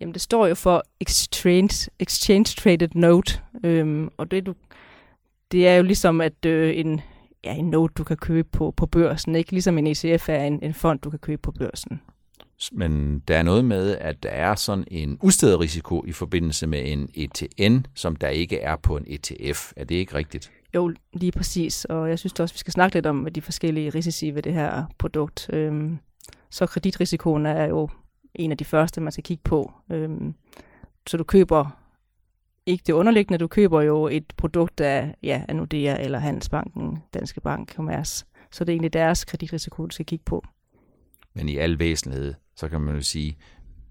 Jamen 0.00 0.14
det 0.14 0.22
står 0.22 0.46
jo 0.46 0.54
for 0.54 0.82
Exchange, 1.00 1.90
exchange 1.98 2.44
Traded 2.44 2.88
Note, 2.94 3.40
øhm, 3.64 4.08
og 4.16 4.30
det, 4.30 4.46
du, 4.46 4.54
det 5.52 5.68
er 5.68 5.74
jo 5.74 5.82
ligesom 5.82 6.20
at 6.20 6.46
øh, 6.46 6.76
en, 6.76 7.00
ja, 7.44 7.54
en 7.54 7.70
note, 7.70 7.94
du 7.94 8.04
kan 8.04 8.16
købe 8.16 8.48
på, 8.52 8.70
på 8.76 8.86
børsen, 8.86 9.36
ikke 9.36 9.52
ligesom 9.52 9.78
en 9.78 9.86
ETF 9.86 10.28
er 10.28 10.44
en, 10.44 10.62
en 10.62 10.74
fond, 10.74 10.98
du 10.98 11.10
kan 11.10 11.18
købe 11.18 11.42
på 11.42 11.52
børsen. 11.52 12.00
Men 12.72 13.22
der 13.28 13.36
er 13.36 13.42
noget 13.42 13.64
med, 13.64 13.96
at 13.96 14.22
der 14.22 14.28
er 14.28 14.54
sådan 14.54 14.84
en 14.90 15.18
udstederrisiko 15.22 16.04
i 16.06 16.12
forbindelse 16.12 16.66
med 16.66 16.82
en 16.84 17.08
ETN, 17.14 17.86
som 17.94 18.16
der 18.16 18.28
ikke 18.28 18.58
er 18.58 18.76
på 18.76 18.96
en 18.96 19.04
ETF. 19.06 19.72
Er 19.76 19.84
det 19.84 19.94
ikke 19.94 20.14
rigtigt? 20.14 20.52
Jo, 20.74 20.92
lige 21.12 21.32
præcis. 21.32 21.84
Og 21.84 22.08
jeg 22.08 22.18
synes 22.18 22.40
også, 22.40 22.54
vi 22.54 22.58
skal 22.58 22.72
snakke 22.72 22.96
lidt 22.96 23.06
om 23.06 23.28
de 23.34 23.42
forskellige 23.42 23.90
risici 23.90 24.30
ved 24.30 24.42
det 24.42 24.54
her 24.54 24.84
produkt. 24.98 25.50
Øhm, 25.52 25.98
så 26.50 26.66
kreditrisikoen 26.66 27.46
er 27.46 27.64
jo 27.64 27.88
en 28.34 28.50
af 28.50 28.58
de 28.58 28.64
første, 28.64 29.00
man 29.00 29.12
skal 29.12 29.24
kigge 29.24 29.42
på. 29.44 29.72
Øhm, 29.92 30.34
så 31.06 31.16
du 31.16 31.24
køber 31.24 31.79
ikke 32.66 32.84
det 32.86 32.92
underliggende, 32.92 33.38
du 33.38 33.46
køber 33.46 33.82
jo 33.82 34.06
et 34.06 34.32
produkt 34.36 34.80
af, 34.80 35.14
ja, 35.22 35.42
af 35.48 35.56
Nordea 35.56 36.04
eller 36.04 36.18
Handelsbanken, 36.18 36.98
Danske 37.14 37.40
Bank, 37.40 37.74
Commerce. 37.74 38.24
Så 38.50 38.64
det 38.64 38.72
er 38.72 38.74
egentlig 38.74 38.92
deres 38.92 39.24
kreditrisiko, 39.24 39.86
du 39.86 39.90
skal 39.90 40.06
kigge 40.06 40.24
på. 40.24 40.44
Men 41.34 41.48
i 41.48 41.56
al 41.56 41.78
væsentlighed, 41.78 42.34
så 42.56 42.68
kan 42.68 42.80
man 42.80 42.94
jo 42.94 43.02
sige, 43.02 43.36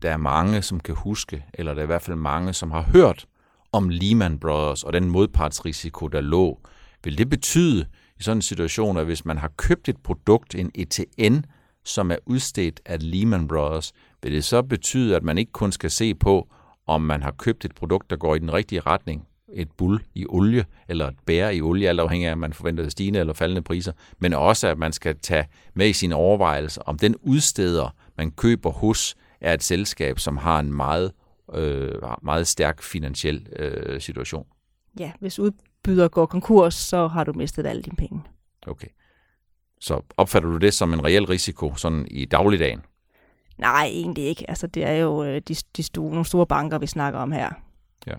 der 0.02 0.12
er 0.12 0.18
mange, 0.18 0.62
som 0.62 0.80
kan 0.80 0.96
huske, 0.96 1.46
eller 1.54 1.74
der 1.74 1.82
er 1.82 1.84
i 1.84 1.88
hvert 1.88 2.02
fald 2.02 2.18
mange, 2.18 2.54
som 2.54 2.72
har 2.72 2.82
hørt 2.82 3.26
om 3.72 3.90
Lehman 3.90 4.40
Brothers 4.40 4.84
og 4.84 4.94
den 4.94 5.10
modpartsrisiko, 5.10 6.08
der 6.08 6.22
lå. 6.22 6.60
Vil 7.04 7.18
det 7.18 7.30
betyde 7.30 7.86
i 8.20 8.24
sådan 8.24 8.38
en 8.38 8.42
situation, 8.42 8.98
at 8.98 9.06
hvis 9.06 9.26
man 9.26 9.38
har 9.38 9.52
købt 9.58 9.90
et 9.90 9.98
produkt, 9.98 10.56
en 10.56 10.72
ETN, 10.76 11.36
som 11.86 12.12
er 12.12 12.18
udstedt 12.26 12.82
af 12.86 13.12
Lehman 13.12 13.48
Brothers, 13.48 13.94
vil 14.24 14.32
det 14.32 14.44
så 14.44 14.62
betyde, 14.62 15.16
at 15.16 15.24
man 15.24 15.38
ikke 15.38 15.52
kun 15.52 15.72
skal 15.72 15.92
se 15.92 16.16
på, 16.16 16.50
om 16.90 17.02
man 17.02 17.24
har 17.24 17.32
købt 17.32 17.66
et 17.66 17.76
produkt, 17.76 18.10
der 18.10 18.16
går 18.16 18.36
i 18.36 18.40
den 18.40 18.54
rigtige 18.54 18.82
retning, 18.82 19.28
et 19.54 19.72
bull 19.78 20.00
i 20.16 20.26
olie, 20.30 20.66
eller 20.88 21.08
et 21.08 21.16
bære 21.26 21.56
i 21.56 21.62
olie, 21.62 21.90
alt 21.90 22.00
afhængig 22.00 22.28
af, 22.28 22.32
om 22.32 22.38
man 22.38 22.54
forventer 22.54 22.90
stigende 22.90 23.20
eller 23.20 23.34
faldende 23.34 23.62
priser, 23.62 23.92
men 24.20 24.34
også, 24.34 24.68
at 24.68 24.78
man 24.78 24.94
skal 24.94 25.20
tage 25.20 25.48
med 25.74 25.90
i 25.90 25.94
sine 25.94 26.16
overvejelser, 26.16 26.82
om 26.82 26.98
den 26.98 27.16
udsteder, 27.22 27.96
man 28.18 28.32
køber 28.32 28.70
hos, 28.72 29.16
er 29.42 29.54
et 29.54 29.64
selskab, 29.64 30.20
som 30.20 30.38
har 30.38 30.60
en 30.60 30.74
meget 30.74 31.12
øh, 31.54 31.96
meget 32.22 32.48
stærk 32.48 32.82
finansiel 32.82 33.48
øh, 33.56 34.02
situation. 34.02 34.46
Ja, 35.00 35.12
hvis 35.20 35.40
udbyder 35.40 36.08
går 36.08 36.26
konkurs, 36.26 36.74
så 36.74 37.08
har 37.08 37.24
du 37.24 37.34
mistet 37.34 37.66
alle 37.66 37.82
dine 37.82 37.96
penge. 37.96 38.22
Okay. 38.68 38.88
Så 39.80 40.02
opfatter 40.18 40.50
du 40.50 40.58
det 40.58 40.74
som 40.74 40.94
en 40.94 41.06
reel 41.06 41.26
risiko 41.26 41.76
sådan 41.76 42.08
i 42.12 42.26
dagligdagen? 42.26 42.82
Nej, 43.60 43.86
egentlig 43.86 44.24
ikke. 44.24 44.50
Altså, 44.50 44.68
det 44.68 44.84
er 44.84 44.94
jo 44.94 45.24
øh, 45.24 45.42
de, 45.48 45.56
de 45.78 45.84
store, 45.84 46.10
nogle 46.10 46.26
store 46.26 46.48
banker, 46.48 46.78
vi 46.78 46.88
snakker 46.88 47.20
om 47.20 47.32
her. 47.32 47.50
Ja. 48.08 48.14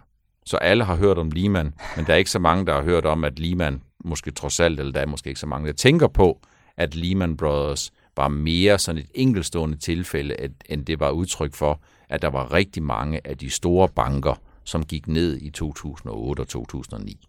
Så 0.47 0.57
alle 0.57 0.85
har 0.85 0.97
hørt 0.97 1.19
om 1.19 1.31
Lehman, 1.31 1.75
men 1.97 2.07
der 2.07 2.13
er 2.13 2.17
ikke 2.17 2.31
så 2.31 2.39
mange, 2.39 2.67
der 2.67 2.75
har 2.75 2.83
hørt 2.83 3.07
om, 3.07 3.25
at 3.25 3.39
Lehman 3.39 3.83
måske 4.05 4.31
trods 4.31 4.61
alt, 4.61 4.81
eller 4.81 4.93
der 4.93 5.01
er 5.01 5.07
måske 5.07 5.29
ikke 5.29 5.41
så 5.41 5.47
mange, 5.47 5.67
der 5.67 5.73
tænker 5.73 6.09
på, 6.09 6.41
at 6.77 6.95
Lehman 6.95 7.37
Brothers 7.37 7.91
var 8.17 8.29
mere 8.29 8.79
sådan 8.79 8.99
et 8.99 9.11
enkelstående 9.15 9.77
tilfælde, 9.77 10.37
end 10.69 10.87
det 10.87 11.01
var 11.01 11.11
udtryk 11.11 11.55
for, 11.55 11.81
at 12.09 12.23
der 12.23 12.29
var 12.29 12.53
rigtig 12.53 12.83
mange 12.83 13.27
af 13.27 13.39
de 13.39 13.51
store 13.51 13.89
banker, 13.89 14.35
som 14.65 14.85
gik 14.85 15.09
ned 15.09 15.39
i 15.41 15.51
2008 15.51 16.41
og 16.41 16.49
2009. 16.49 17.29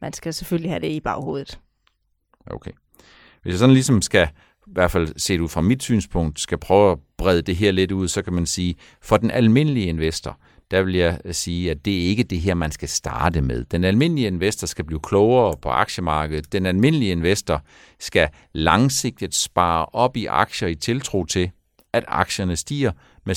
Man 0.00 0.12
skal 0.12 0.34
selvfølgelig 0.34 0.70
have 0.70 0.80
det 0.80 0.90
i 0.90 1.00
baghovedet. 1.00 1.60
Okay. 2.46 2.70
Hvis 3.42 3.52
jeg 3.52 3.58
sådan 3.58 3.72
ligesom 3.74 4.02
skal, 4.02 4.28
i 4.66 4.70
hvert 4.72 4.90
fald 4.90 5.08
set 5.16 5.40
ud 5.40 5.48
fra 5.48 5.60
mit 5.60 5.82
synspunkt, 5.82 6.40
skal 6.40 6.58
prøve 6.58 6.92
at 6.92 6.98
brede 7.18 7.42
det 7.42 7.56
her 7.56 7.72
lidt 7.72 7.92
ud, 7.92 8.08
så 8.08 8.22
kan 8.22 8.32
man 8.32 8.46
sige, 8.46 8.74
for 9.02 9.16
den 9.16 9.30
almindelige 9.30 9.86
investor, 9.86 10.38
der 10.70 10.82
vil 10.82 10.94
jeg 10.94 11.18
sige, 11.30 11.70
at 11.70 11.84
det 11.84 12.02
er 12.02 12.08
ikke 12.08 12.22
det 12.22 12.40
her, 12.40 12.54
man 12.54 12.72
skal 12.72 12.88
starte 12.88 13.40
med. 13.40 13.64
Den 13.64 13.84
almindelige 13.84 14.26
investor 14.26 14.66
skal 14.66 14.84
blive 14.84 15.00
klogere 15.00 15.56
på 15.62 15.68
aktiemarkedet. 15.68 16.52
Den 16.52 16.66
almindelige 16.66 17.12
investor 17.12 17.62
skal 18.00 18.28
langsigtet 18.52 19.34
spare 19.34 19.86
op 19.86 20.16
i 20.16 20.26
aktier 20.26 20.68
i 20.68 20.74
tiltro 20.74 21.24
til, 21.24 21.50
at 21.92 22.04
aktierne 22.08 22.56
stiger 22.56 22.92
med 23.26 23.34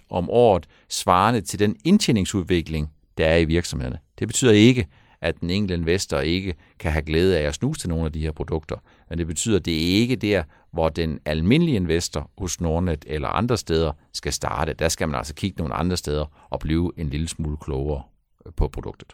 6-8% 0.00 0.06
om 0.10 0.30
året, 0.30 0.66
svarende 0.88 1.40
til 1.40 1.58
den 1.58 1.76
indtjeningsudvikling, 1.84 2.88
der 3.18 3.26
er 3.26 3.36
i 3.36 3.44
virksomhederne. 3.44 3.98
Det 4.18 4.28
betyder 4.28 4.52
ikke, 4.52 4.86
at 5.20 5.40
den 5.40 5.50
enkelte 5.50 5.74
investor 5.74 6.18
ikke 6.18 6.54
kan 6.78 6.92
have 6.92 7.02
glæde 7.02 7.38
af 7.38 7.42
at 7.42 7.54
snuse 7.54 7.80
til 7.80 7.88
nogle 7.88 8.06
af 8.06 8.12
de 8.12 8.20
her 8.20 8.32
produkter. 8.32 8.76
Men 9.08 9.18
det 9.18 9.26
betyder, 9.26 9.58
at 9.58 9.64
det 9.64 9.74
er 9.74 10.00
ikke 10.00 10.16
der, 10.16 10.42
hvor 10.70 10.88
den 10.88 11.20
almindelige 11.24 11.76
investor 11.76 12.30
hos 12.38 12.60
Nordnet 12.60 13.04
eller 13.06 13.28
andre 13.28 13.56
steder 13.56 13.92
skal 14.12 14.32
starte. 14.32 14.72
Der 14.72 14.88
skal 14.88 15.08
man 15.08 15.18
altså 15.18 15.34
kigge 15.34 15.58
nogle 15.58 15.74
andre 15.74 15.96
steder 15.96 16.46
og 16.50 16.60
blive 16.60 16.92
en 16.96 17.08
lille 17.08 17.28
smule 17.28 17.56
klogere 17.56 18.02
øh, 18.46 18.52
på 18.52 18.68
produktet. 18.68 19.12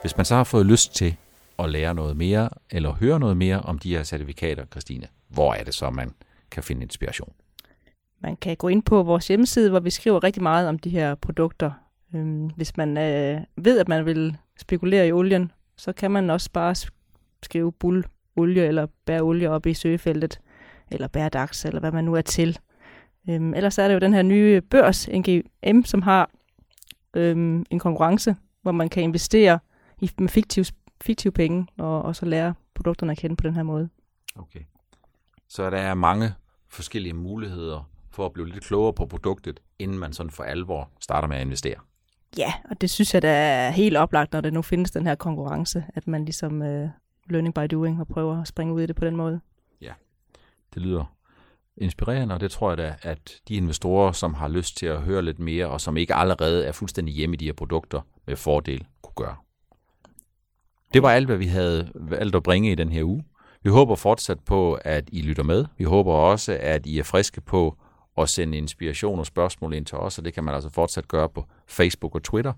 Hvis 0.00 0.16
man 0.16 0.26
så 0.26 0.34
har 0.34 0.44
fået 0.44 0.66
lyst 0.66 0.94
til 0.94 1.16
at 1.58 1.70
lære 1.70 1.94
noget 1.94 2.16
mere 2.16 2.48
eller 2.70 2.92
høre 2.92 3.20
noget 3.20 3.36
mere 3.36 3.60
om 3.60 3.78
de 3.78 3.96
her 3.96 4.04
certifikater, 4.04 4.64
Christine, 4.64 5.06
hvor 5.28 5.54
er 5.54 5.64
det 5.64 5.74
så, 5.74 5.90
man 5.90 6.14
kan 6.50 6.62
finde 6.62 6.82
inspiration? 6.82 7.32
Man 8.22 8.36
kan 8.36 8.56
gå 8.56 8.68
ind 8.68 8.82
på 8.82 9.02
vores 9.02 9.28
hjemmeside, 9.28 9.70
hvor 9.70 9.80
vi 9.80 9.90
skriver 9.90 10.24
rigtig 10.24 10.42
meget 10.42 10.68
om 10.68 10.78
de 10.78 10.90
her 10.90 11.14
produkter. 11.14 11.70
Øhm, 12.14 12.46
hvis 12.46 12.76
man 12.76 12.98
øh, 12.98 13.40
ved, 13.56 13.78
at 13.78 13.88
man 13.88 14.06
vil 14.06 14.36
spekulere 14.58 15.08
i 15.08 15.12
olien, 15.12 15.52
så 15.76 15.92
kan 15.92 16.10
man 16.10 16.30
også 16.30 16.50
bare 16.52 16.74
skrive 17.42 17.72
bull 17.72 18.04
olie 18.36 18.66
eller 18.66 18.86
bære 19.04 19.20
olie 19.20 19.50
op 19.50 19.66
i 19.66 19.74
søgefeltet, 19.74 20.40
eller 20.90 21.08
bære 21.08 21.28
DAX, 21.28 21.64
eller 21.64 21.80
hvad 21.80 21.92
man 21.92 22.04
nu 22.04 22.14
er 22.14 22.20
til. 22.20 22.58
Øhm, 23.28 23.54
ellers 23.54 23.78
er 23.78 23.86
der 23.86 23.94
jo 23.94 24.00
den 24.00 24.14
her 24.14 24.22
nye 24.22 24.60
børs, 24.60 25.08
NGM, 25.08 25.82
som 25.84 26.02
har 26.02 26.30
øhm, 27.14 27.64
en 27.70 27.78
konkurrence, 27.78 28.36
hvor 28.62 28.72
man 28.72 28.88
kan 28.88 29.02
investere 29.02 29.58
i, 30.00 30.10
med 30.18 30.28
fiktiv, 30.28 30.64
fiktiv 31.00 31.32
penge, 31.32 31.66
og, 31.78 32.02
og 32.02 32.16
så 32.16 32.26
lære 32.26 32.54
produkterne 32.74 33.12
at 33.12 33.18
kende 33.18 33.36
på 33.36 33.42
den 33.42 33.54
her 33.54 33.62
måde. 33.62 33.88
Okay. 34.36 34.60
Så 35.48 35.70
der 35.70 35.78
er 35.78 35.94
mange 35.94 36.34
forskellige 36.68 37.14
muligheder 37.14 37.90
for 38.10 38.26
at 38.26 38.32
blive 38.32 38.48
lidt 38.48 38.64
klogere 38.64 38.92
på 38.92 39.06
produktet, 39.06 39.60
inden 39.78 39.98
man 39.98 40.12
sådan 40.12 40.30
for 40.30 40.42
alvor 40.42 40.90
starter 41.00 41.28
med 41.28 41.36
at 41.36 41.42
investere. 41.42 41.76
Ja, 42.36 42.52
og 42.70 42.80
det 42.80 42.90
synes 42.90 43.14
jeg 43.14 43.22
da 43.22 43.28
er 43.28 43.70
helt 43.70 43.96
oplagt, 43.96 44.32
når 44.32 44.40
det 44.40 44.52
nu 44.52 44.62
findes 44.62 44.90
den 44.90 45.06
her 45.06 45.14
konkurrence, 45.14 45.84
at 45.94 46.06
man 46.06 46.24
ligesom 46.24 46.62
øh, 46.62 46.88
learning 47.30 47.54
by 47.54 47.66
doing 47.70 48.00
og 48.00 48.08
prøver 48.08 48.40
at 48.40 48.48
springe 48.48 48.74
ud 48.74 48.82
i 48.82 48.86
det 48.86 48.96
på 48.96 49.04
den 49.04 49.16
måde. 49.16 49.40
Ja, 49.80 49.92
det 50.74 50.82
lyder 50.82 51.04
inspirerende, 51.76 52.34
og 52.34 52.40
det 52.40 52.50
tror 52.50 52.70
jeg 52.70 52.78
da, 52.78 52.96
at 53.02 53.40
de 53.48 53.54
investorer, 53.54 54.12
som 54.12 54.34
har 54.34 54.48
lyst 54.48 54.76
til 54.76 54.86
at 54.86 55.00
høre 55.00 55.22
lidt 55.22 55.38
mere, 55.38 55.66
og 55.66 55.80
som 55.80 55.96
ikke 55.96 56.14
allerede 56.14 56.64
er 56.64 56.72
fuldstændig 56.72 57.14
hjemme 57.14 57.34
i 57.34 57.36
de 57.36 57.44
her 57.44 57.52
produkter, 57.52 58.00
med 58.26 58.36
fordel 58.36 58.86
kunne 59.02 59.14
gøre. 59.26 59.36
Det 60.94 61.02
var 61.02 61.10
alt, 61.10 61.26
hvad 61.26 61.36
vi 61.36 61.46
havde 61.46 61.92
valgt 61.94 62.36
at 62.36 62.42
bringe 62.42 62.72
i 62.72 62.74
den 62.74 62.88
her 62.88 63.04
uge. 63.04 63.24
Vi 63.62 63.70
håber 63.70 63.94
fortsat 63.94 64.40
på, 64.40 64.74
at 64.74 65.08
I 65.12 65.22
lytter 65.22 65.42
med. 65.42 65.66
Vi 65.78 65.84
håber 65.84 66.12
også, 66.12 66.58
at 66.60 66.86
I 66.86 66.98
er 66.98 67.02
friske 67.02 67.40
på 67.40 67.76
at 68.18 68.28
sende 68.28 68.58
inspiration 68.58 69.18
og 69.18 69.26
spørgsmål 69.26 69.74
ind 69.74 69.86
til 69.86 69.98
os, 69.98 70.18
og 70.18 70.24
det 70.24 70.34
kan 70.34 70.44
man 70.44 70.54
altså 70.54 70.70
fortsat 70.70 71.08
gøre 71.08 71.28
på 71.28 71.44
Facebook 71.66 72.14
og 72.14 72.22
Twitter, 72.22 72.52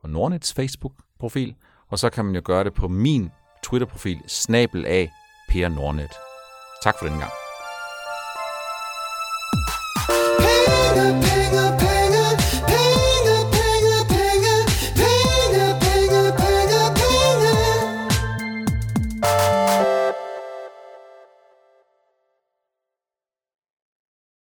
på 0.00 0.06
Nordnets 0.06 0.54
Facebook-profil, 0.54 1.54
og 1.88 1.98
så 1.98 2.10
kan 2.10 2.24
man 2.24 2.34
jo 2.34 2.40
gøre 2.44 2.64
det 2.64 2.74
på 2.74 2.88
min 2.88 3.30
Twitter-profil, 3.64 4.22
snabel 4.26 4.86
af 4.86 5.10
Per 5.48 5.68
Nordnet. 5.68 6.12
Tak 6.82 6.94
for 6.98 7.06
den 7.06 7.18
gang. 7.18 7.43